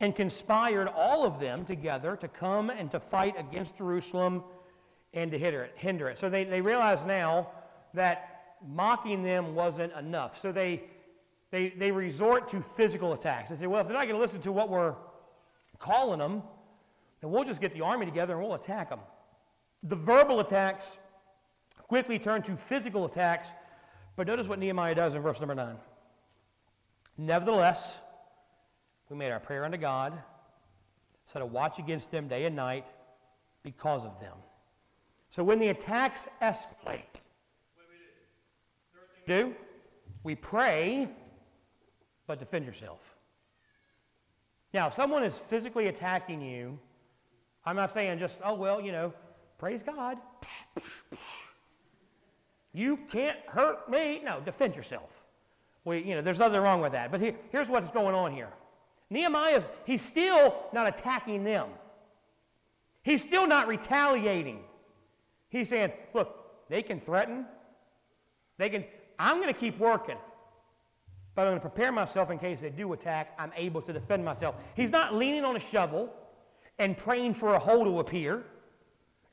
And 0.00 0.14
conspired 0.14 0.88
all 0.88 1.26
of 1.26 1.40
them 1.40 1.64
together 1.64 2.16
to 2.16 2.28
come 2.28 2.70
and 2.70 2.90
to 2.90 3.00
fight 3.00 3.34
against 3.38 3.76
Jerusalem 3.76 4.42
and 5.12 5.30
to 5.30 5.38
hinder 5.38 5.62
it. 5.62 5.74
Hinder 5.76 6.08
it. 6.08 6.18
So 6.18 6.30
they, 6.30 6.44
they 6.44 6.60
realize 6.60 7.04
now 7.04 7.48
that 7.94 8.56
mocking 8.66 9.22
them 9.22 9.54
wasn't 9.54 9.92
enough. 9.94 10.38
So 10.38 10.52
they, 10.52 10.84
they, 11.50 11.70
they 11.70 11.90
resort 11.90 12.48
to 12.50 12.60
physical 12.60 13.12
attacks. 13.12 13.50
They 13.50 13.56
say, 13.56 13.66
well, 13.66 13.80
if 13.80 13.86
they're 13.86 13.96
not 13.96 14.04
going 14.04 14.16
to 14.16 14.20
listen 14.20 14.40
to 14.42 14.52
what 14.52 14.68
we're 14.68 14.94
calling 15.78 16.18
them, 16.18 16.42
then 17.20 17.30
we'll 17.30 17.44
just 17.44 17.60
get 17.60 17.74
the 17.74 17.82
army 17.82 18.06
together 18.06 18.34
and 18.34 18.42
we'll 18.42 18.54
attack 18.54 18.90
them. 18.90 19.00
The 19.82 19.96
verbal 19.96 20.40
attacks 20.40 20.98
quickly 21.88 22.18
turn 22.18 22.42
to 22.42 22.56
physical 22.56 23.04
attacks, 23.04 23.52
but 24.16 24.26
notice 24.26 24.48
what 24.48 24.58
Nehemiah 24.58 24.94
does 24.94 25.14
in 25.14 25.22
verse 25.22 25.40
number 25.40 25.54
9. 25.54 25.76
Nevertheless, 27.18 27.98
we 29.10 29.16
made 29.16 29.30
our 29.30 29.40
prayer 29.40 29.64
unto 29.64 29.76
God, 29.76 30.14
set 31.26 31.42
a 31.42 31.46
watch 31.46 31.78
against 31.78 32.10
them 32.10 32.28
day 32.28 32.46
and 32.46 32.56
night 32.56 32.86
because 33.62 34.04
of 34.04 34.18
them. 34.20 34.36
So 35.28 35.44
when 35.44 35.58
the 35.58 35.68
attacks 35.68 36.28
escalate, 36.40 37.20
do? 39.26 39.54
We 40.24 40.34
pray, 40.34 41.08
but 42.26 42.38
defend 42.38 42.64
yourself. 42.64 43.16
Now, 44.72 44.86
if 44.86 44.94
someone 44.94 45.22
is 45.22 45.38
physically 45.38 45.88
attacking 45.88 46.40
you, 46.40 46.78
I'm 47.64 47.76
not 47.76 47.90
saying 47.90 48.18
just, 48.18 48.40
oh, 48.44 48.54
well, 48.54 48.80
you 48.80 48.92
know, 48.92 49.12
praise 49.58 49.82
God. 49.82 50.18
You 52.72 52.98
can't 53.10 53.38
hurt 53.46 53.90
me. 53.90 54.22
No, 54.24 54.40
defend 54.40 54.74
yourself. 54.74 55.22
We, 55.84 55.98
you 55.98 56.14
know, 56.14 56.22
there's 56.22 56.38
nothing 56.38 56.60
wrong 56.60 56.80
with 56.80 56.92
that. 56.92 57.10
But 57.10 57.20
here, 57.20 57.34
here's 57.50 57.68
what's 57.68 57.90
going 57.90 58.14
on 58.14 58.32
here. 58.32 58.48
Nehemiah's, 59.10 59.68
he's 59.84 60.00
still 60.00 60.54
not 60.72 60.88
attacking 60.88 61.44
them. 61.44 61.68
He's 63.02 63.22
still 63.22 63.46
not 63.46 63.68
retaliating. 63.68 64.60
He's 65.48 65.68
saying, 65.68 65.92
look, 66.14 66.68
they 66.70 66.82
can 66.82 66.98
threaten. 66.98 67.44
They 68.56 68.70
can, 68.70 68.84
I'm 69.22 69.36
going 69.36 69.54
to 69.54 69.58
keep 69.58 69.78
working, 69.78 70.16
but 71.36 71.42
I'm 71.42 71.52
going 71.52 71.60
to 71.60 71.68
prepare 71.68 71.92
myself 71.92 72.32
in 72.32 72.40
case 72.40 72.60
they 72.60 72.70
do 72.70 72.92
attack. 72.92 73.34
I'm 73.38 73.52
able 73.54 73.80
to 73.82 73.92
defend 73.92 74.24
myself. 74.24 74.56
He's 74.74 74.90
not 74.90 75.14
leaning 75.14 75.44
on 75.44 75.54
a 75.54 75.60
shovel 75.60 76.12
and 76.80 76.98
praying 76.98 77.34
for 77.34 77.54
a 77.54 77.58
hole 77.60 77.84
to 77.84 78.00
appear, 78.00 78.42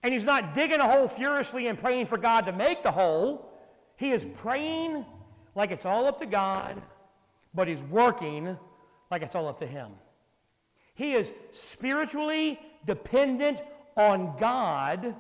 and 0.04 0.14
he's 0.14 0.26
not 0.26 0.54
digging 0.54 0.80
a 0.80 0.88
hole 0.88 1.08
furiously 1.08 1.66
and 1.66 1.80
praying 1.80 2.06
for 2.06 2.20
God 2.20 2.42
to 2.42 2.52
make 2.52 2.84
the 2.84 2.92
hole. 2.92 3.52
He 3.96 4.12
is 4.12 4.24
praying 4.38 5.08
like 5.56 5.72
it's 5.72 5.88
all 5.88 6.06
up 6.06 6.20
to 6.20 6.28
God, 6.28 6.80
but 7.56 7.68
he's 7.68 7.82
working 7.82 8.56
like 9.10 9.24
it's 9.24 9.36
all 9.36 9.48
up 9.48 9.60
to 9.60 9.66
him. 9.66 9.90
He 10.94 11.14
is 11.14 11.34
spiritually 11.52 12.60
dependent 12.86 13.64
on 13.98 14.36
God, 14.40 15.16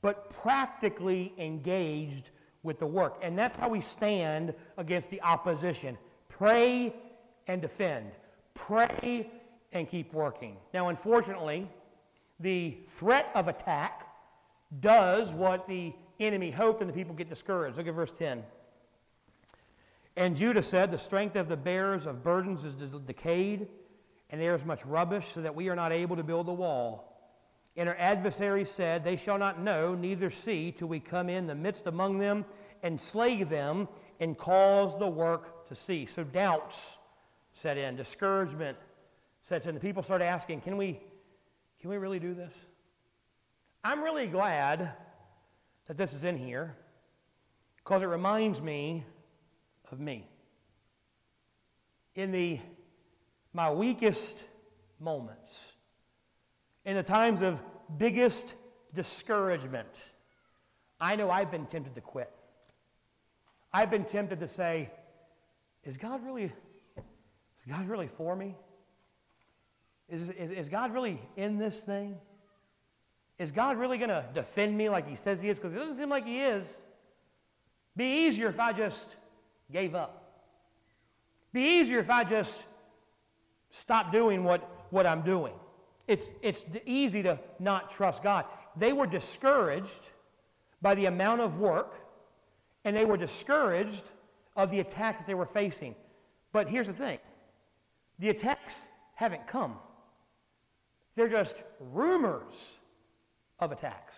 but 0.00 0.30
practically 0.30 1.34
engaged 1.36 2.30
with 2.62 2.78
the 2.78 2.86
work. 2.86 3.18
And 3.22 3.38
that's 3.38 3.56
how 3.56 3.68
we 3.68 3.80
stand 3.80 4.54
against 4.76 5.10
the 5.10 5.22
opposition. 5.22 5.96
Pray 6.28 6.94
and 7.46 7.60
defend. 7.62 8.12
Pray 8.54 9.30
and 9.72 9.88
keep 9.88 10.12
working. 10.12 10.56
Now, 10.74 10.88
unfortunately, 10.88 11.68
the 12.38 12.78
threat 12.88 13.30
of 13.34 13.48
attack 13.48 14.06
does 14.80 15.32
what 15.32 15.66
the 15.68 15.92
enemy 16.18 16.50
hoped, 16.50 16.80
and 16.80 16.88
the 16.88 16.94
people 16.94 17.14
get 17.14 17.28
discouraged. 17.28 17.76
Look 17.76 17.86
at 17.86 17.94
verse 17.94 18.12
10. 18.12 18.42
And 20.16 20.36
Judah 20.36 20.62
said, 20.62 20.90
The 20.90 20.98
strength 20.98 21.36
of 21.36 21.48
the 21.48 21.56
bearers 21.56 22.06
of 22.06 22.22
burdens 22.22 22.64
is 22.64 22.74
decayed, 22.74 23.68
and 24.28 24.40
there 24.40 24.54
is 24.54 24.64
much 24.64 24.84
rubbish, 24.84 25.28
so 25.28 25.42
that 25.42 25.54
we 25.54 25.68
are 25.68 25.76
not 25.76 25.92
able 25.92 26.16
to 26.16 26.22
build 26.22 26.46
the 26.46 26.52
wall. 26.52 27.09
And 27.76 27.88
our 27.88 27.96
adversaries 27.96 28.70
said, 28.70 29.04
They 29.04 29.16
shall 29.16 29.38
not 29.38 29.60
know, 29.60 29.94
neither 29.94 30.30
see, 30.30 30.72
till 30.72 30.88
we 30.88 31.00
come 31.00 31.28
in 31.28 31.46
the 31.46 31.54
midst 31.54 31.86
among 31.86 32.18
them 32.18 32.44
and 32.82 33.00
slay 33.00 33.42
them 33.42 33.88
and 34.18 34.36
cause 34.36 34.98
the 34.98 35.06
work 35.06 35.68
to 35.68 35.74
cease. 35.74 36.14
So 36.14 36.24
doubts 36.24 36.98
set 37.52 37.78
in, 37.78 37.96
discouragement 37.96 38.76
sets 39.42 39.66
in. 39.66 39.74
The 39.74 39.80
people 39.80 40.02
start 40.02 40.22
asking, 40.22 40.62
Can 40.62 40.76
we, 40.76 41.00
can 41.80 41.90
we 41.90 41.96
really 41.96 42.18
do 42.18 42.34
this? 42.34 42.52
I'm 43.82 44.02
really 44.02 44.26
glad 44.26 44.92
that 45.86 45.96
this 45.96 46.12
is 46.12 46.24
in 46.24 46.36
here 46.36 46.76
because 47.76 48.02
it 48.02 48.06
reminds 48.06 48.60
me 48.60 49.04
of 49.90 49.98
me. 49.98 50.28
In 52.14 52.32
the 52.32 52.60
my 53.52 53.72
weakest 53.72 54.38
moments, 55.00 55.69
in 56.84 56.96
the 56.96 57.02
times 57.02 57.42
of 57.42 57.62
biggest 57.98 58.54
discouragement, 58.94 59.88
I 61.00 61.16
know 61.16 61.30
I've 61.30 61.50
been 61.50 61.66
tempted 61.66 61.94
to 61.94 62.00
quit. 62.00 62.30
I've 63.72 63.90
been 63.90 64.04
tempted 64.04 64.40
to 64.40 64.48
say, 64.48 64.90
is 65.84 65.96
God 65.96 66.24
really, 66.24 66.44
is 66.44 67.66
God 67.68 67.88
really 67.88 68.08
for 68.08 68.34
me? 68.34 68.54
Is, 70.08 70.28
is, 70.30 70.50
is 70.50 70.68
God 70.68 70.92
really 70.92 71.20
in 71.36 71.58
this 71.58 71.80
thing? 71.80 72.16
Is 73.38 73.52
God 73.52 73.78
really 73.78 73.96
going 73.96 74.10
to 74.10 74.24
defend 74.34 74.76
me 74.76 74.88
like 74.88 75.08
he 75.08 75.14
says 75.14 75.40
he 75.40 75.48
is? 75.48 75.58
Because 75.58 75.74
it 75.74 75.78
doesn't 75.78 75.94
seem 75.94 76.10
like 76.10 76.26
he 76.26 76.40
is. 76.40 76.82
Be 77.96 78.26
easier 78.26 78.48
if 78.48 78.60
I 78.60 78.72
just 78.72 79.08
gave 79.72 79.94
up. 79.94 80.44
Be 81.52 81.80
easier 81.80 82.00
if 82.00 82.10
I 82.10 82.24
just 82.24 82.60
stopped 83.70 84.12
doing 84.12 84.44
what, 84.44 84.86
what 84.90 85.06
I'm 85.06 85.22
doing. 85.22 85.54
It's, 86.10 86.28
it's 86.42 86.66
easy 86.86 87.22
to 87.22 87.38
not 87.60 87.88
trust 87.88 88.24
God. 88.24 88.44
They 88.76 88.92
were 88.92 89.06
discouraged 89.06 90.10
by 90.82 90.96
the 90.96 91.06
amount 91.06 91.40
of 91.40 91.60
work, 91.60 91.94
and 92.84 92.96
they 92.96 93.04
were 93.04 93.16
discouraged 93.16 94.02
of 94.56 94.72
the 94.72 94.80
attack 94.80 95.18
that 95.18 95.28
they 95.28 95.34
were 95.34 95.46
facing. 95.46 95.94
But 96.50 96.68
here's 96.68 96.88
the 96.88 96.92
thing 96.94 97.20
the 98.18 98.30
attacks 98.30 98.86
haven't 99.14 99.46
come, 99.46 99.76
they're 101.14 101.28
just 101.28 101.54
rumors 101.78 102.80
of 103.60 103.70
attacks, 103.70 104.16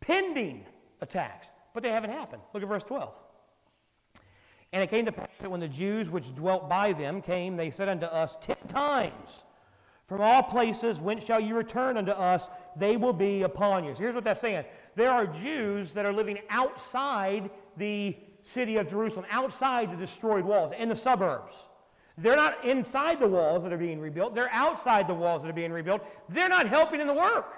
pending 0.00 0.64
attacks, 1.02 1.50
but 1.74 1.82
they 1.82 1.90
haven't 1.90 2.10
happened. 2.10 2.40
Look 2.54 2.62
at 2.62 2.68
verse 2.70 2.84
12. 2.84 3.12
And 4.72 4.82
it 4.82 4.88
came 4.88 5.04
to 5.04 5.12
pass 5.12 5.28
that 5.42 5.50
when 5.50 5.60
the 5.60 5.68
Jews 5.68 6.08
which 6.08 6.34
dwelt 6.34 6.70
by 6.70 6.94
them 6.94 7.20
came, 7.20 7.58
they 7.58 7.68
said 7.68 7.90
unto 7.90 8.06
us 8.06 8.38
ten 8.40 8.56
times, 8.68 9.42
From 10.10 10.22
all 10.22 10.42
places 10.42 10.98
whence 10.98 11.24
shall 11.24 11.38
you 11.38 11.54
return 11.54 11.96
unto 11.96 12.10
us? 12.10 12.50
They 12.74 12.96
will 12.96 13.12
be 13.12 13.42
upon 13.42 13.84
you. 13.84 13.94
So 13.94 14.02
here's 14.02 14.16
what 14.16 14.24
that's 14.24 14.40
saying. 14.40 14.64
There 14.96 15.08
are 15.08 15.24
Jews 15.24 15.94
that 15.94 16.04
are 16.04 16.12
living 16.12 16.40
outside 16.50 17.48
the 17.76 18.16
city 18.42 18.76
of 18.78 18.90
Jerusalem, 18.90 19.24
outside 19.30 19.92
the 19.92 19.96
destroyed 19.96 20.44
walls, 20.44 20.72
in 20.76 20.88
the 20.88 20.96
suburbs. 20.96 21.68
They're 22.18 22.34
not 22.34 22.64
inside 22.64 23.20
the 23.20 23.28
walls 23.28 23.62
that 23.62 23.72
are 23.72 23.78
being 23.78 24.00
rebuilt. 24.00 24.34
They're 24.34 24.50
outside 24.50 25.06
the 25.06 25.14
walls 25.14 25.42
that 25.42 25.48
are 25.48 25.52
being 25.52 25.70
rebuilt. 25.70 26.04
They're 26.28 26.48
not 26.48 26.66
helping 26.66 27.00
in 27.00 27.06
the 27.06 27.14
work. 27.14 27.54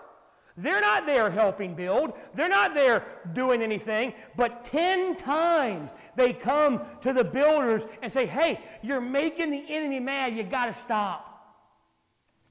They're 0.59 0.83
not 0.83 1.07
there 1.07 1.31
helping 1.31 1.75
build. 1.75 2.12
They're 2.35 2.51
not 2.51 2.75
there 2.75 3.07
doing 3.33 3.62
anything. 3.62 4.12
But 4.37 4.67
10 4.67 5.17
times 5.17 5.93
they 6.17 6.35
come 6.35 6.83
to 7.01 7.15
the 7.15 7.25
builders 7.25 7.85
and 8.03 8.12
say, 8.12 8.27
hey, 8.27 8.61
you're 8.83 9.01
making 9.01 9.51
the 9.51 9.65
enemy 9.71 10.01
mad. 10.01 10.37
You 10.37 10.43
got 10.43 10.67
to 10.67 10.75
stop. 10.83 11.32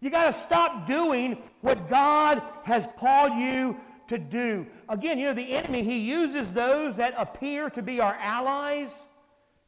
You 0.01 0.09
got 0.09 0.33
to 0.33 0.41
stop 0.41 0.87
doing 0.87 1.37
what 1.61 1.89
God 1.89 2.41
has 2.63 2.87
called 2.97 3.35
you 3.35 3.77
to 4.07 4.17
do. 4.17 4.65
Again, 4.89 5.19
you 5.19 5.25
know, 5.25 5.33
the 5.33 5.53
enemy, 5.53 5.83
he 5.83 5.99
uses 5.99 6.51
those 6.51 6.97
that 6.97 7.13
appear 7.17 7.69
to 7.69 7.81
be 7.81 7.99
our 8.01 8.15
allies 8.15 9.05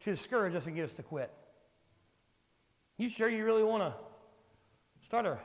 to 0.02 0.12
discourage 0.12 0.56
us 0.56 0.65
and 0.65 0.76
get 0.76 0.86
us 0.86 0.93
to 0.96 1.04
quit. 1.04 1.32
You 2.98 3.10
sure 3.10 3.30
you 3.30 3.46
really 3.46 3.63
want 3.63 3.84
to 3.84 3.93
start 5.06 5.26
a 5.26 5.38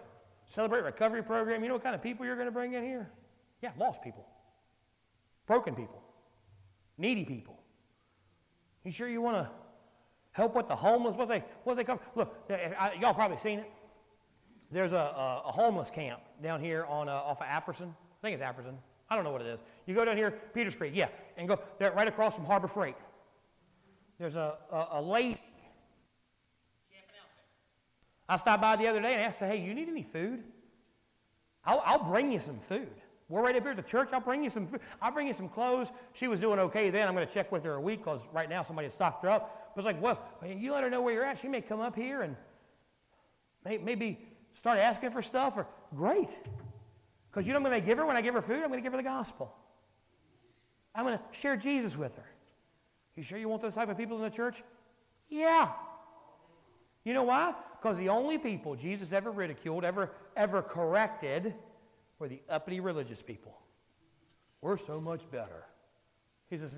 celebrate 0.49 0.83
recovery 0.83 1.23
program? 1.23 1.63
You 1.63 1.69
know 1.69 1.75
what 1.75 1.85
kind 1.85 1.95
of 1.95 2.03
people 2.03 2.27
you're 2.27 2.35
going 2.35 2.47
to 2.47 2.53
bring 2.53 2.73
in 2.73 2.83
here? 2.83 3.11
Yeah, 3.63 3.71
lost 3.79 4.03
people, 4.03 4.27
broken 5.47 5.75
people, 5.75 6.03
needy 6.97 7.25
people. 7.25 7.59
You 8.85 8.93
sure 8.93 9.09
you 9.09 9.21
want 9.21 9.37
to 9.37 9.51
help 10.33 10.55
with 10.55 10.69
the 10.69 10.77
homeless? 10.77 11.17
What 11.17 11.29
they 11.29 11.45
what 11.65 11.77
they 11.77 11.85
come? 11.85 12.01
Look, 12.15 12.35
eh, 12.49 12.55
eh, 12.55 12.73
I, 12.79 12.93
y'all 12.95 13.15
probably 13.15 13.39
seen 13.39 13.59
it. 13.59 13.71
There's 14.71 14.93
a, 14.93 14.97
a, 14.97 15.43
a 15.47 15.53
homeless 15.53 15.91
camp 15.91 16.21
down 16.43 16.61
here 16.61 16.85
on 16.85 17.09
uh, 17.09 17.13
off 17.13 17.41
of 17.41 17.47
Apperson. 17.47 17.89
I 17.89 18.21
think 18.23 18.35
it's 18.35 18.43
Apperson. 18.43 18.75
I 19.11 19.15
don't 19.15 19.25
know 19.25 19.33
what 19.33 19.41
it 19.41 19.47
is. 19.47 19.61
You 19.87 19.95
go 19.95 20.05
down 20.05 20.17
here, 20.17 20.33
Peters 20.53 20.75
Creek, 20.75 20.93
yeah, 20.95 21.09
and 21.37 21.49
go 21.49 21.59
there 21.79 21.93
right 21.93 22.09
across 22.09 22.37
from 22.37 22.45
Harbor 22.45 22.69
Freight. 22.69 22.97
There's 24.19 24.37
a, 24.37 24.57
a, 24.71 24.89
a 24.93 25.03
lady 25.03 25.41
I 28.29 28.37
stopped 28.37 28.61
by 28.61 28.77
the 28.77 28.87
other 28.87 29.01
day 29.01 29.15
and 29.15 29.23
asked, 29.23 29.41
hey, 29.41 29.59
you 29.59 29.73
need 29.73 29.89
any 29.89 30.03
food? 30.03 30.45
I'll, 31.65 31.83
I'll 31.85 32.05
bring 32.05 32.31
you 32.31 32.41
some 32.41 32.61
food. 32.69 32.91
We're 33.31 33.43
right 33.43 33.57
up 33.57 33.63
here 33.63 33.71
at 33.71 33.77
the 33.77 33.83
church. 33.83 34.11
I'll 34.13 34.21
bring 34.21 34.43
you 34.43 34.51
some 34.51 34.67
food. 34.67 34.81
I'll 35.01 35.13
bring 35.13 35.27
you 35.27 35.33
some 35.33 35.49
clothes. 35.49 35.89
She 36.13 36.29
was 36.29 36.41
doing 36.41 36.59
okay 36.59 36.91
then. 36.91 37.09
I'm 37.09 37.15
going 37.15 37.27
to 37.27 37.33
check 37.33 37.51
with 37.51 37.65
her 37.65 37.75
a 37.75 37.81
week 37.81 38.05
because 38.05 38.23
right 38.33 38.49
now 38.49 38.63
somebody 38.63 38.87
had 38.87 38.93
stocked 38.93 39.23
her 39.23 39.31
up. 39.31 39.73
But 39.75 39.81
it's 39.81 39.87
like, 39.87 40.03
well, 40.03 40.21
you 40.47 40.73
let 40.73 40.83
her 40.83 40.91
know 40.91 41.01
where 41.01 41.15
you're 41.15 41.25
at. 41.25 41.39
She 41.39 41.49
may 41.49 41.61
come 41.61 41.81
up 41.81 41.95
here 41.95 42.23
and 42.23 42.37
maybe 43.65 44.19
start 44.59 44.79
asking 44.79 45.11
for 45.11 45.23
stuff. 45.23 45.57
Or 45.57 45.67
great, 45.97 46.29
because 47.31 47.47
you 47.47 47.53
know 47.53 47.59
I'm 47.59 47.65
going 47.65 47.81
to 47.81 47.87
give 47.87 47.99
her 47.99 48.07
when 48.07 48.17
I 48.17 48.21
give 48.21 48.35
her 48.35 48.43
food. 48.43 48.63
I'm 48.63 48.69
going 48.69 48.81
to 48.81 48.83
give 48.83 48.93
her 48.93 48.99
the 48.99 49.03
gospel. 49.03 49.55
I'm 50.95 51.05
going 51.05 51.17
to 51.17 51.25
share 51.33 51.57
Jesus 51.57 51.97
with 51.97 52.15
her. 52.17 52.27
You 53.17 53.23
sure 53.23 53.39
you 53.39 53.49
want 53.49 53.63
those 53.63 53.75
type 53.75 53.89
of 53.89 53.97
people 53.97 54.17
in 54.17 54.23
the 54.23 54.31
church? 54.31 54.63
Yeah. 55.29 55.71
You 57.05 57.15
know 57.15 57.25
why? 57.25 57.55
Because 57.81 57.97
the 57.97 58.09
only 58.09 58.39
people 58.39 58.75
Jesus 58.75 59.13
ever 59.13 59.31
ridiculed, 59.31 59.85
ever, 59.85 60.11
ever 60.37 60.63
corrected, 60.63 61.55
were 62.19 62.29
the 62.29 62.41
uppity 62.49 62.81
religious 62.81 63.23
people. 63.23 63.57
We're 64.61 64.77
so 64.77 65.01
much 65.01 65.23
better. 65.31 65.65
He 66.51 66.59
says, 66.59 66.73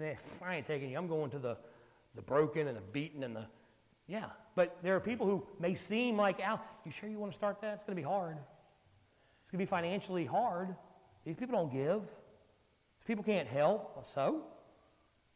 I 0.44 0.56
ain't 0.56 0.66
taking 0.66 0.90
you. 0.90 0.98
I'm 0.98 1.08
going 1.08 1.30
to 1.30 1.38
the, 1.38 1.56
the 2.14 2.22
broken 2.22 2.68
and 2.68 2.76
the 2.76 2.82
beaten 2.92 3.22
and 3.22 3.34
the. 3.34 3.46
Yeah. 4.06 4.26
But 4.54 4.76
there 4.82 4.96
are 4.96 5.00
people 5.00 5.26
who 5.26 5.42
may 5.58 5.74
seem 5.74 6.16
like, 6.16 6.40
Al, 6.40 6.60
you 6.84 6.90
sure 6.90 7.08
you 7.08 7.18
want 7.18 7.32
to 7.32 7.36
start 7.36 7.60
that? 7.60 7.74
It's 7.74 7.84
going 7.84 7.96
to 7.96 8.02
be 8.02 8.06
hard. 8.06 8.36
It's 8.36 9.50
going 9.50 9.58
to 9.58 9.66
be 9.66 9.70
financially 9.70 10.24
hard. 10.24 10.74
These 11.24 11.36
people 11.36 11.56
don't 11.56 11.72
give. 11.72 12.00
These 12.00 13.06
people 13.06 13.24
can't 13.24 13.48
help. 13.48 14.06
So? 14.06 14.42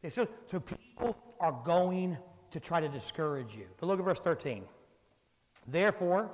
So, 0.08 0.28
so 0.50 0.60
people 0.60 1.16
are 1.40 1.58
going 1.64 2.16
to 2.50 2.60
try 2.60 2.80
to 2.80 2.88
discourage 2.88 3.54
you. 3.54 3.66
But 3.80 3.86
look 3.86 3.98
at 3.98 4.04
verse 4.04 4.20
13. 4.20 4.64
Therefore, 5.66 6.30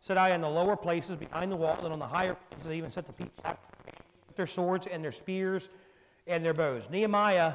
said 0.00 0.16
I 0.16 0.34
in 0.34 0.40
the 0.40 0.48
lower 0.48 0.76
places 0.76 1.16
behind 1.16 1.50
the 1.50 1.56
wall, 1.56 1.78
and 1.82 1.92
on 1.92 1.98
the 1.98 2.06
higher 2.06 2.36
places 2.50 2.70
I 2.70 2.74
even 2.74 2.90
set 2.90 3.06
the 3.06 3.12
people 3.12 3.42
with 4.26 4.36
their 4.36 4.46
swords 4.46 4.86
and 4.86 5.02
their 5.02 5.12
spears 5.12 5.68
and 6.26 6.44
their 6.44 6.54
bows. 6.54 6.82
Nehemiah, 6.90 7.54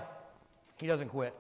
he 0.80 0.88
doesn't 0.88 1.10
quit. 1.10 1.36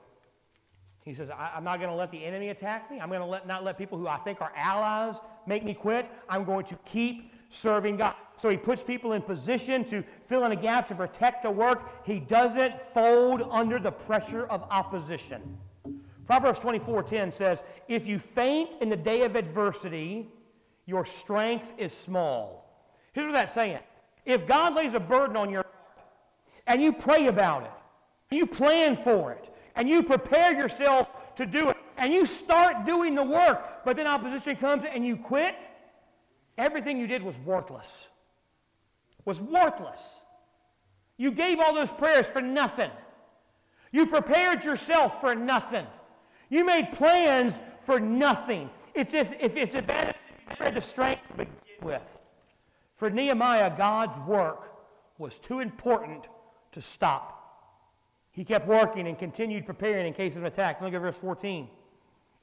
He 1.09 1.15
says, 1.15 1.31
I, 1.31 1.57
am 1.57 1.63
not 1.63 1.79
going 1.79 1.89
to 1.89 1.95
let 1.95 2.11
the 2.11 2.23
enemy 2.23 2.49
attack 2.49 2.91
me. 2.91 2.99
I'm 2.99 3.09
going 3.09 3.19
to 3.19 3.25
let, 3.25 3.47
not 3.47 3.63
let 3.63 3.79
people 3.79 3.97
who 3.97 4.07
I 4.07 4.17
think 4.17 4.41
are 4.41 4.51
allies 4.55 5.15
make 5.47 5.65
me 5.65 5.73
quit. 5.73 6.07
I'm 6.29 6.43
going 6.43 6.65
to 6.67 6.75
keep 6.85 7.33
serving 7.49 7.97
God. 7.97 8.13
So 8.37 8.47
he 8.47 8.57
puts 8.57 8.83
people 8.83 9.13
in 9.13 9.23
position 9.23 9.83
to 9.85 10.03
fill 10.27 10.43
in 10.43 10.51
the 10.51 10.55
gaps 10.55 10.91
and 10.91 10.99
protect 10.99 11.41
the 11.41 11.49
work. 11.49 12.05
He 12.05 12.19
doesn't 12.19 12.79
fold 12.79 13.41
under 13.49 13.79
the 13.79 13.89
pressure 13.89 14.45
of 14.45 14.67
opposition. 14.69 15.57
Proverbs 16.27 16.59
24:10 16.59 17.31
says, 17.31 17.63
"If 17.87 18.05
you 18.05 18.19
faint 18.19 18.69
in 18.79 18.89
the 18.89 18.95
day 18.95 19.23
of 19.23 19.35
adversity, 19.35 20.31
your 20.85 21.05
strength 21.05 21.73
is 21.79 21.91
small." 21.91 22.69
Here's 23.13 23.25
what 23.25 23.33
that's 23.33 23.53
saying. 23.53 23.79
If 24.25 24.45
God 24.45 24.75
lays 24.75 24.93
a 24.93 24.99
burden 24.99 25.35
on 25.35 25.49
your 25.49 25.63
heart 25.63 26.07
and 26.67 26.83
you 26.83 26.93
pray 26.93 27.25
about 27.25 27.63
it, 27.63 27.71
you 28.29 28.45
plan 28.45 28.95
for 28.95 29.31
it, 29.31 29.49
and 29.79 29.87
you 29.87 30.03
prepare 30.03 30.51
yourself 30.51 31.07
to 31.37 31.45
do 31.45 31.69
it, 31.69 31.77
and 31.97 32.13
you 32.13 32.25
start 32.25 32.85
doing 32.85 33.15
the 33.15 33.23
work, 33.23 33.85
but 33.85 33.95
then 33.95 34.07
opposition 34.07 34.57
comes 34.57 34.83
and 34.83 35.05
you 35.05 35.15
quit, 35.15 35.55
everything 36.57 36.99
you 36.99 37.07
did 37.07 37.23
was 37.23 37.39
worthless. 37.39 38.09
Was 39.23 39.39
worthless. 39.39 40.01
You 41.15 41.31
gave 41.31 41.61
all 41.61 41.73
those 41.73 41.91
prayers 41.91 42.27
for 42.27 42.41
nothing. 42.41 42.91
You 43.93 44.05
prepared 44.05 44.65
yourself 44.65 45.21
for 45.21 45.33
nothing. 45.33 45.87
You 46.49 46.65
made 46.65 46.91
plans 46.91 47.61
for 47.79 48.01
nothing. 48.01 48.69
It's 48.93 49.13
just, 49.13 49.33
if 49.39 49.55
it's 49.55 49.75
a 49.75 49.81
bad, 49.81 50.13
the 50.59 50.81
strength 50.81 51.21
to 51.29 51.33
begin 51.37 51.53
with. 51.81 52.01
For 52.97 53.09
Nehemiah, 53.09 53.73
God's 53.77 54.19
work 54.27 54.73
was 55.17 55.39
too 55.39 55.61
important 55.61 56.27
to 56.73 56.81
stop. 56.81 57.38
He 58.39 58.45
kept 58.45 58.67
working 58.67 59.05
and 59.09 59.19
continued 59.19 59.65
preparing 59.65 60.07
in 60.07 60.13
case 60.13 60.37
of 60.37 60.43
an 60.43 60.47
attack. 60.47 60.81
Look 60.81 60.93
at 60.93 61.01
verse 61.01 61.17
14. 61.17 61.67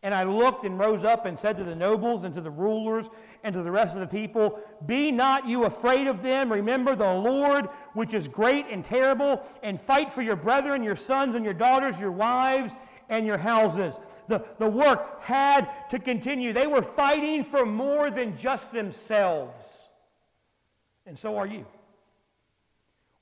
And 0.02 0.14
I 0.14 0.24
looked 0.24 0.66
and 0.66 0.78
rose 0.78 1.04
up 1.04 1.24
and 1.24 1.40
said 1.40 1.56
to 1.56 1.64
the 1.64 1.74
nobles 1.74 2.24
and 2.24 2.34
to 2.34 2.42
the 2.42 2.50
rulers 2.50 3.08
and 3.42 3.54
to 3.54 3.62
the 3.62 3.70
rest 3.70 3.94
of 3.94 4.00
the 4.00 4.06
people, 4.06 4.60
Be 4.84 5.10
not 5.10 5.48
you 5.48 5.64
afraid 5.64 6.06
of 6.06 6.22
them. 6.22 6.52
Remember 6.52 6.94
the 6.94 7.14
Lord, 7.14 7.70
which 7.94 8.12
is 8.12 8.28
great 8.28 8.66
and 8.70 8.84
terrible, 8.84 9.42
and 9.62 9.80
fight 9.80 10.10
for 10.10 10.20
your 10.20 10.36
brethren, 10.36 10.82
your 10.82 10.96
sons 10.96 11.34
and 11.34 11.42
your 11.42 11.54
daughters, 11.54 11.98
your 11.98 12.12
wives, 12.12 12.74
and 13.08 13.26
your 13.26 13.38
houses. 13.38 13.98
The, 14.28 14.44
the 14.58 14.68
work 14.68 15.22
had 15.22 15.66
to 15.88 15.98
continue. 15.98 16.52
They 16.52 16.66
were 16.66 16.82
fighting 16.82 17.42
for 17.42 17.64
more 17.64 18.10
than 18.10 18.36
just 18.36 18.70
themselves. 18.70 19.88
And 21.06 21.18
so 21.18 21.38
are 21.38 21.46
you. 21.46 21.64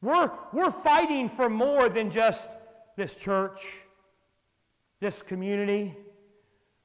We're, 0.03 0.33
we're 0.53 0.73
fighting 0.73 1.29
for 1.29 1.49
more 1.49 1.89
than 1.89 2.11
just 2.11 2.49
this 2.97 3.15
church, 3.15 3.61
this 5.01 5.23
community. 5.23 5.97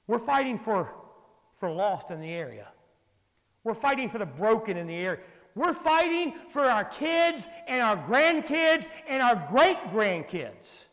We're 0.08 0.19
fighting 0.19 0.58
for, 0.58 0.93
for 1.60 1.72
lost 1.72 2.12
in 2.12 2.19
the 2.19 2.32
area. 2.32 2.67
We're 3.63 3.74
fighting 3.74 4.10
for 4.10 4.17
the 4.17 4.26
broken 4.26 4.78
in 4.78 4.88
the 4.88 4.95
area. 4.95 5.19
We're 5.56 5.74
fighting 5.74 6.36
for 6.52 6.62
our 6.62 6.86
kids 6.86 7.48
and 7.67 7.82
our 7.82 7.98
grandkids 7.98 8.88
and 9.08 9.22
our 9.22 9.48
great 9.52 9.78
grandkids 9.91 10.86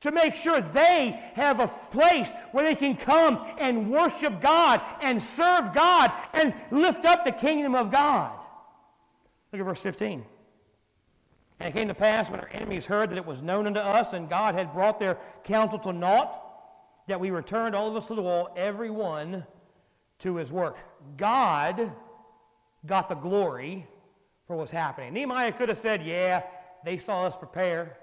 to 0.00 0.12
make 0.12 0.34
sure 0.34 0.60
they 0.60 1.20
have 1.34 1.60
a 1.60 1.66
place 1.66 2.30
where 2.52 2.64
they 2.64 2.74
can 2.74 2.96
come 2.96 3.44
and 3.58 3.90
worship 3.90 4.40
God 4.40 4.80
and 5.02 5.20
serve 5.20 5.74
God 5.74 6.12
and 6.32 6.54
lift 6.70 7.04
up 7.04 7.24
the 7.24 7.32
kingdom 7.32 7.74
of 7.74 7.90
God. 7.90 8.32
Look 9.52 9.60
at 9.60 9.64
verse 9.64 9.80
15. 9.80 10.24
And 11.58 11.68
it 11.68 11.72
came 11.72 11.88
to 11.88 11.94
pass 11.94 12.30
when 12.30 12.40
our 12.40 12.50
enemies 12.52 12.86
heard 12.86 13.10
that 13.10 13.18
it 13.18 13.26
was 13.26 13.42
known 13.42 13.66
unto 13.66 13.80
us 13.80 14.12
and 14.12 14.28
God 14.28 14.54
had 14.54 14.72
brought 14.72 14.98
their 14.98 15.18
counsel 15.44 15.78
to 15.80 15.92
naught, 15.92 16.42
that 17.08 17.20
we 17.20 17.30
returned 17.30 17.74
all 17.74 17.88
of 17.88 17.96
us 17.96 18.08
to 18.08 18.14
the 18.14 18.22
wall, 18.22 18.50
every 18.56 18.90
one 18.90 19.46
to 20.18 20.36
his 20.36 20.52
work. 20.52 20.76
God 21.16 21.92
got 22.84 23.08
the 23.08 23.14
glory 23.14 23.86
for 24.46 24.56
what's 24.56 24.70
happening. 24.70 25.14
Nehemiah 25.14 25.52
could 25.52 25.68
have 25.68 25.78
said, 25.78 26.04
Yeah, 26.04 26.42
they 26.84 26.98
saw 26.98 27.24
us 27.24 27.36
prepare. 27.36 27.98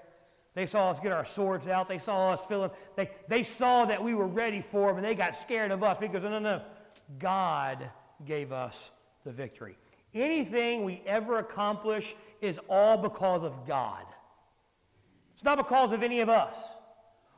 They 0.54 0.66
saw 0.66 0.90
us 0.90 1.00
get 1.00 1.10
our 1.10 1.24
swords 1.24 1.66
out. 1.66 1.88
They 1.88 1.98
saw 1.98 2.32
us 2.32 2.40
fill 2.46 2.62
them. 2.62 2.70
They, 2.96 3.10
they 3.28 3.42
saw 3.42 3.86
that 3.86 4.02
we 4.02 4.14
were 4.14 4.26
ready 4.26 4.60
for 4.60 4.88
them, 4.88 4.98
and 4.98 5.04
they 5.04 5.14
got 5.14 5.36
scared 5.36 5.72
of 5.72 5.82
us 5.82 5.98
because, 5.98 6.22
no, 6.22 6.30
no, 6.30 6.38
no. 6.38 6.62
God 7.18 7.90
gave 8.24 8.52
us 8.52 8.92
the 9.24 9.32
victory. 9.32 9.76
Anything 10.14 10.84
we 10.84 11.02
ever 11.06 11.40
accomplish 11.40 12.14
is 12.44 12.60
all 12.68 12.96
because 12.96 13.42
of 13.42 13.66
God. 13.66 14.04
It's 15.32 15.44
not 15.44 15.56
because 15.56 15.92
of 15.92 16.02
any 16.02 16.20
of 16.20 16.28
us. 16.28 16.56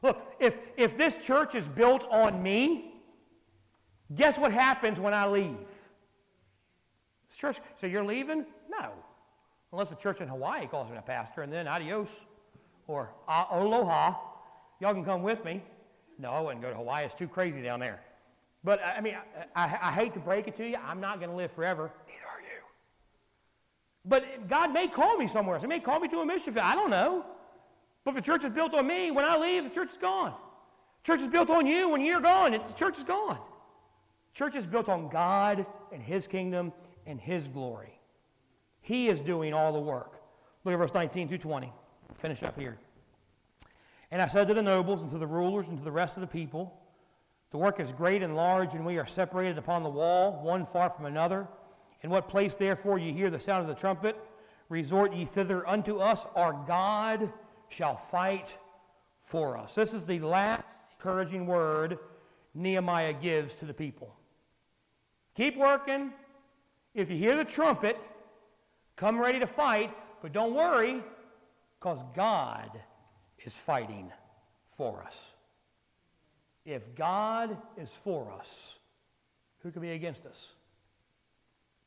Look, 0.03 0.21
if, 0.39 0.59
if 0.77 0.99
this 0.99 1.25
church 1.25 1.55
is 1.55 1.69
built 1.69 2.07
on 2.11 2.43
me, 2.43 2.95
guess 4.15 4.39
what 4.39 4.53
happens 4.53 5.01
when 5.01 5.15
I 5.15 5.27
leave? 5.27 5.57
This 7.29 7.39
church, 7.39 7.59
so 7.77 7.87
you're 7.87 8.05
leaving? 8.05 8.45
No. 8.69 8.91
Unless 9.73 9.91
the 9.91 9.97
church 9.97 10.21
in 10.21 10.29
Hawaii 10.29 10.67
calls 10.67 10.91
me 10.91 10.97
a 10.97 11.03
pastor, 11.03 11.43
and 11.43 11.53
then 11.53 11.67
adios 11.67 12.11
or 12.87 13.11
ah, 13.27 13.49
aloha. 13.51 14.15
Y'all 14.81 14.93
can 14.93 15.05
come 15.05 15.23
with 15.23 15.45
me. 15.45 15.63
No, 16.19 16.31
I 16.31 16.41
wouldn't 16.41 16.63
go 16.63 16.71
to 16.71 16.77
Hawaii. 16.77 17.05
It's 17.05 17.15
too 17.15 17.29
crazy 17.29 17.63
down 17.63 17.81
there. 17.81 18.01
But 18.63 18.81
I 18.85 19.01
mean, 19.01 19.17
I, 19.55 19.65
I, 19.65 19.79
I 19.83 19.93
hate 19.93 20.13
to 20.15 20.21
break 20.21 20.49
it 20.49 20.57
to 20.57 20.69
you. 20.69 20.77
I'm 20.77 21.01
not 21.01 21.19
going 21.19 21.31
to 21.31 21.37
live 21.37 21.53
forever. 21.53 21.91
But 24.09 24.49
God 24.49 24.73
may 24.73 24.87
call 24.89 25.17
me 25.17 25.27
somewhere. 25.27 25.59
He 25.59 25.67
may 25.67 25.81
call 25.81 25.99
me 25.99 26.09
to 26.09 26.21
a 26.21 26.27
mission 26.27 26.53
field. 26.53 26.65
I 26.65 26.75
don't 26.75 26.91
know. 26.91 27.25
But 28.05 28.11
if 28.11 28.17
the 28.17 28.23
church 28.23 28.45
is 28.45 28.53
built 28.53 28.73
on 28.73 28.87
me, 28.87 29.11
when 29.11 29.25
I 29.25 29.37
leave, 29.37 29.65
the 29.65 29.71
church 29.71 29.91
is 29.91 29.97
gone. 29.97 30.33
Church 31.03 31.21
is 31.21 31.29
built 31.29 31.51
on 31.51 31.67
you 31.67 31.89
when 31.89 32.05
you're 32.05 32.21
gone. 32.21 32.53
The 32.53 32.75
church 32.77 32.99
is 32.99 33.05
gone. 33.05 33.39
Church 34.33 34.55
is 34.55 34.67
built 34.67 34.89
on 34.89 35.09
God 35.09 35.67
and 35.93 36.03
His 36.03 36.27
kingdom 36.27 36.73
and 37.05 37.21
His 37.21 37.49
glory. 37.49 37.99
He 38.81 39.09
is 39.09 39.21
doing 39.21 39.53
all 39.53 39.73
the 39.73 39.81
work. 39.81 40.21
Look 40.65 40.73
at 40.73 40.79
verse 40.79 40.95
19 40.95 41.29
through 41.29 41.39
20. 41.39 41.73
Finish 42.19 42.43
up 42.45 42.59
here. 42.59 42.79
And 44.13 44.23
I 44.23 44.29
said 44.29 44.47
to 44.49 44.55
the 44.55 44.63
nobles 44.63 45.03
and 45.03 45.11
to 45.11 45.19
the 45.19 45.27
rulers 45.27 45.69
and 45.69 45.77
to 45.79 45.85
the 45.85 45.91
rest 45.91 46.17
of 46.17 46.21
the 46.21 46.29
people, 46.29 46.81
The 47.51 47.59
work 47.59 47.81
is 47.81 47.93
great 47.93 48.23
and 48.23 48.37
large, 48.37 48.75
and 48.75 48.87
we 48.87 48.99
are 48.99 49.07
separated 49.07 49.59
upon 49.59 49.83
the 49.83 49.89
wall, 49.89 50.41
one 50.43 50.65
far 50.67 50.91
from 50.91 51.07
another. 51.07 51.49
In 52.03 52.11
what 52.11 52.29
place, 52.29 52.55
therefore, 52.55 52.99
ye 52.99 53.13
hear 53.13 53.31
the 53.31 53.39
sound 53.39 53.63
of 53.63 53.69
the 53.69 53.81
trumpet, 53.81 54.17
resort 54.69 55.15
ye 55.15 55.25
thither 55.25 55.67
unto 55.67 55.99
us. 55.99 56.27
Our 56.35 56.53
God 56.67 57.33
shall 57.69 57.97
fight 57.97 58.49
for 59.23 59.57
us. 59.57 59.75
This 59.75 59.95
is 59.95 60.05
the 60.05 60.21
last 60.21 60.63
encouraging 60.99 61.47
word 61.47 61.99
Nehemiah 62.55 63.13
gives 63.13 63.55
to 63.57 63.65
the 63.65 63.75
people. 63.75 64.15
Keep 65.35 65.57
working. 65.57 66.13
If 66.95 67.11
you 67.11 67.17
hear 67.17 67.37
the 67.37 67.45
trumpet, 67.45 67.99
come 68.97 69.19
ready 69.19 69.39
to 69.39 69.47
fight, 69.47 69.95
but 70.23 70.33
don't 70.33 70.55
worry, 70.55 71.03
because 71.79 72.03
God 72.15 72.71
is 73.45 73.53
fighting 73.53 74.11
for 74.71 75.03
us. 75.03 75.31
If 76.65 76.95
God 76.95 77.57
is 77.77 77.93
for 77.93 78.33
us, 78.33 78.79
who 79.63 79.71
can 79.71 79.83
be 79.83 79.91
against 79.91 80.25
us? 80.27 80.53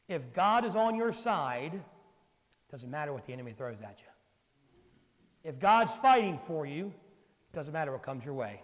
If 0.09 0.33
God 0.33 0.65
is 0.65 0.75
on 0.75 0.95
your 0.95 1.13
side, 1.13 1.75
it 1.75 2.71
doesn't 2.71 2.89
matter 2.89 3.13
what 3.13 3.25
the 3.27 3.31
enemy 3.31 3.53
throws 3.55 3.81
at 3.81 3.99
you. 3.99 5.49
If 5.49 5.59
God's 5.59 5.93
fighting 5.93 6.39
for 6.47 6.65
you, 6.65 6.87
it 6.87 7.55
doesn't 7.55 7.71
matter 7.71 7.91
what 7.91 8.01
comes 8.01 8.25
your 8.25 8.33
way. 8.33 8.63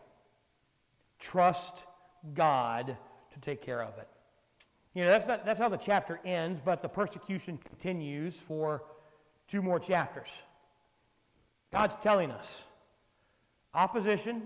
Trust 1.19 1.85
God 2.33 2.97
to 3.31 3.39
take 3.39 3.61
care 3.61 3.83
of 3.83 3.97
it. 3.99 4.09
You 4.95 5.03
know, 5.03 5.09
that's, 5.09 5.27
not, 5.27 5.45
that's 5.45 5.59
how 5.59 5.69
the 5.69 5.77
chapter 5.77 6.19
ends, 6.25 6.59
but 6.63 6.81
the 6.81 6.89
persecution 6.89 7.59
continues 7.59 8.39
for 8.39 8.83
two 9.47 9.61
more 9.61 9.79
chapters. 9.79 10.29
God's 11.71 11.95
telling 11.97 12.31
us 12.31 12.63
opposition, 13.73 14.43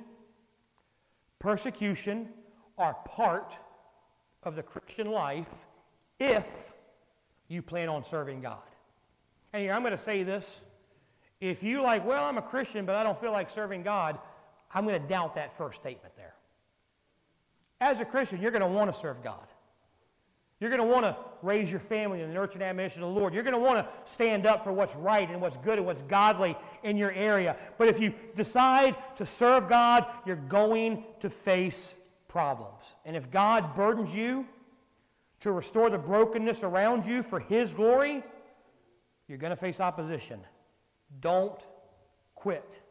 persecution 1.38 2.30
are 2.78 2.96
part 3.06 3.54
of 4.44 4.56
the 4.56 4.64
Christian 4.64 5.12
life 5.12 5.48
if 6.20 6.69
you 7.50 7.62
plan 7.62 7.90
on 7.90 8.06
serving 8.06 8.42
God. 8.42 8.58
And 9.52 9.62
here, 9.64 9.74
I'm 9.74 9.82
going 9.82 9.92
to 9.92 9.98
say 9.98 10.24
this 10.24 10.62
if 11.42 11.64
you 11.64 11.82
like, 11.82 12.06
well, 12.06 12.24
I'm 12.24 12.38
a 12.38 12.42
Christian, 12.42 12.86
but 12.86 12.96
I 12.96 13.04
don't 13.04 13.20
feel 13.20 13.32
like 13.32 13.50
serving 13.50 13.84
God, 13.84 14.18
I'm 14.74 14.86
going 14.86 15.02
to 15.02 15.08
doubt 15.08 15.36
that 15.36 15.58
first 15.58 15.80
statement 15.80 16.16
there. 16.16 16.36
As 17.82 18.00
a 18.00 18.06
Christian, 18.06 18.42
you're 18.42 18.52
going 18.52 18.62
to 18.62 18.68
want 18.68 18.94
to 18.94 19.00
serve 19.00 19.24
God. 19.24 19.48
You're 20.60 20.70
going 20.70 20.82
to 20.82 20.88
want 20.88 21.06
to 21.06 21.16
raise 21.42 21.72
your 21.72 21.80
family 21.80 22.22
in 22.22 22.28
the 22.28 22.34
nurture 22.34 22.56
and 22.56 22.64
admonition 22.64 23.02
of 23.02 23.14
the 23.14 23.20
Lord. 23.20 23.34
You're 23.34 23.44
going 23.44 23.54
to 23.54 23.60
want 23.60 23.78
to 23.78 23.88
stand 24.04 24.46
up 24.46 24.66
for 24.66 24.74
what's 24.74 24.94
right 24.98 25.30
and 25.30 25.42
what's 25.42 25.56
good 25.58 25.78
and 25.78 25.88
what's 25.88 26.02
godly 26.04 26.58
in 26.84 26.98
your 26.98 27.14
area. 27.14 27.56
But 27.78 27.88
if 27.88 28.02
you 28.02 28.14
decide 28.36 28.98
to 29.16 29.26
serve 29.26 29.70
God, 29.70 30.06
you're 30.26 30.36
going 30.36 31.06
to 31.22 31.30
face 31.30 31.96
problems. 32.28 32.96
And 33.06 33.16
if 33.16 33.32
God 33.32 33.74
burdens 33.74 34.14
you 34.14 34.46
to 35.42 35.52
restore 35.52 35.90
the 35.90 35.98
brokenness 35.98 36.64
around 36.64 37.06
you 37.06 37.24
for 37.24 37.40
His 37.40 37.72
glory, 37.72 38.24
you're 39.28 39.38
going 39.38 39.52
to 39.52 39.56
face 39.56 39.80
opposition. 39.80 40.40
Don't 41.22 41.66
quit. 42.36 42.82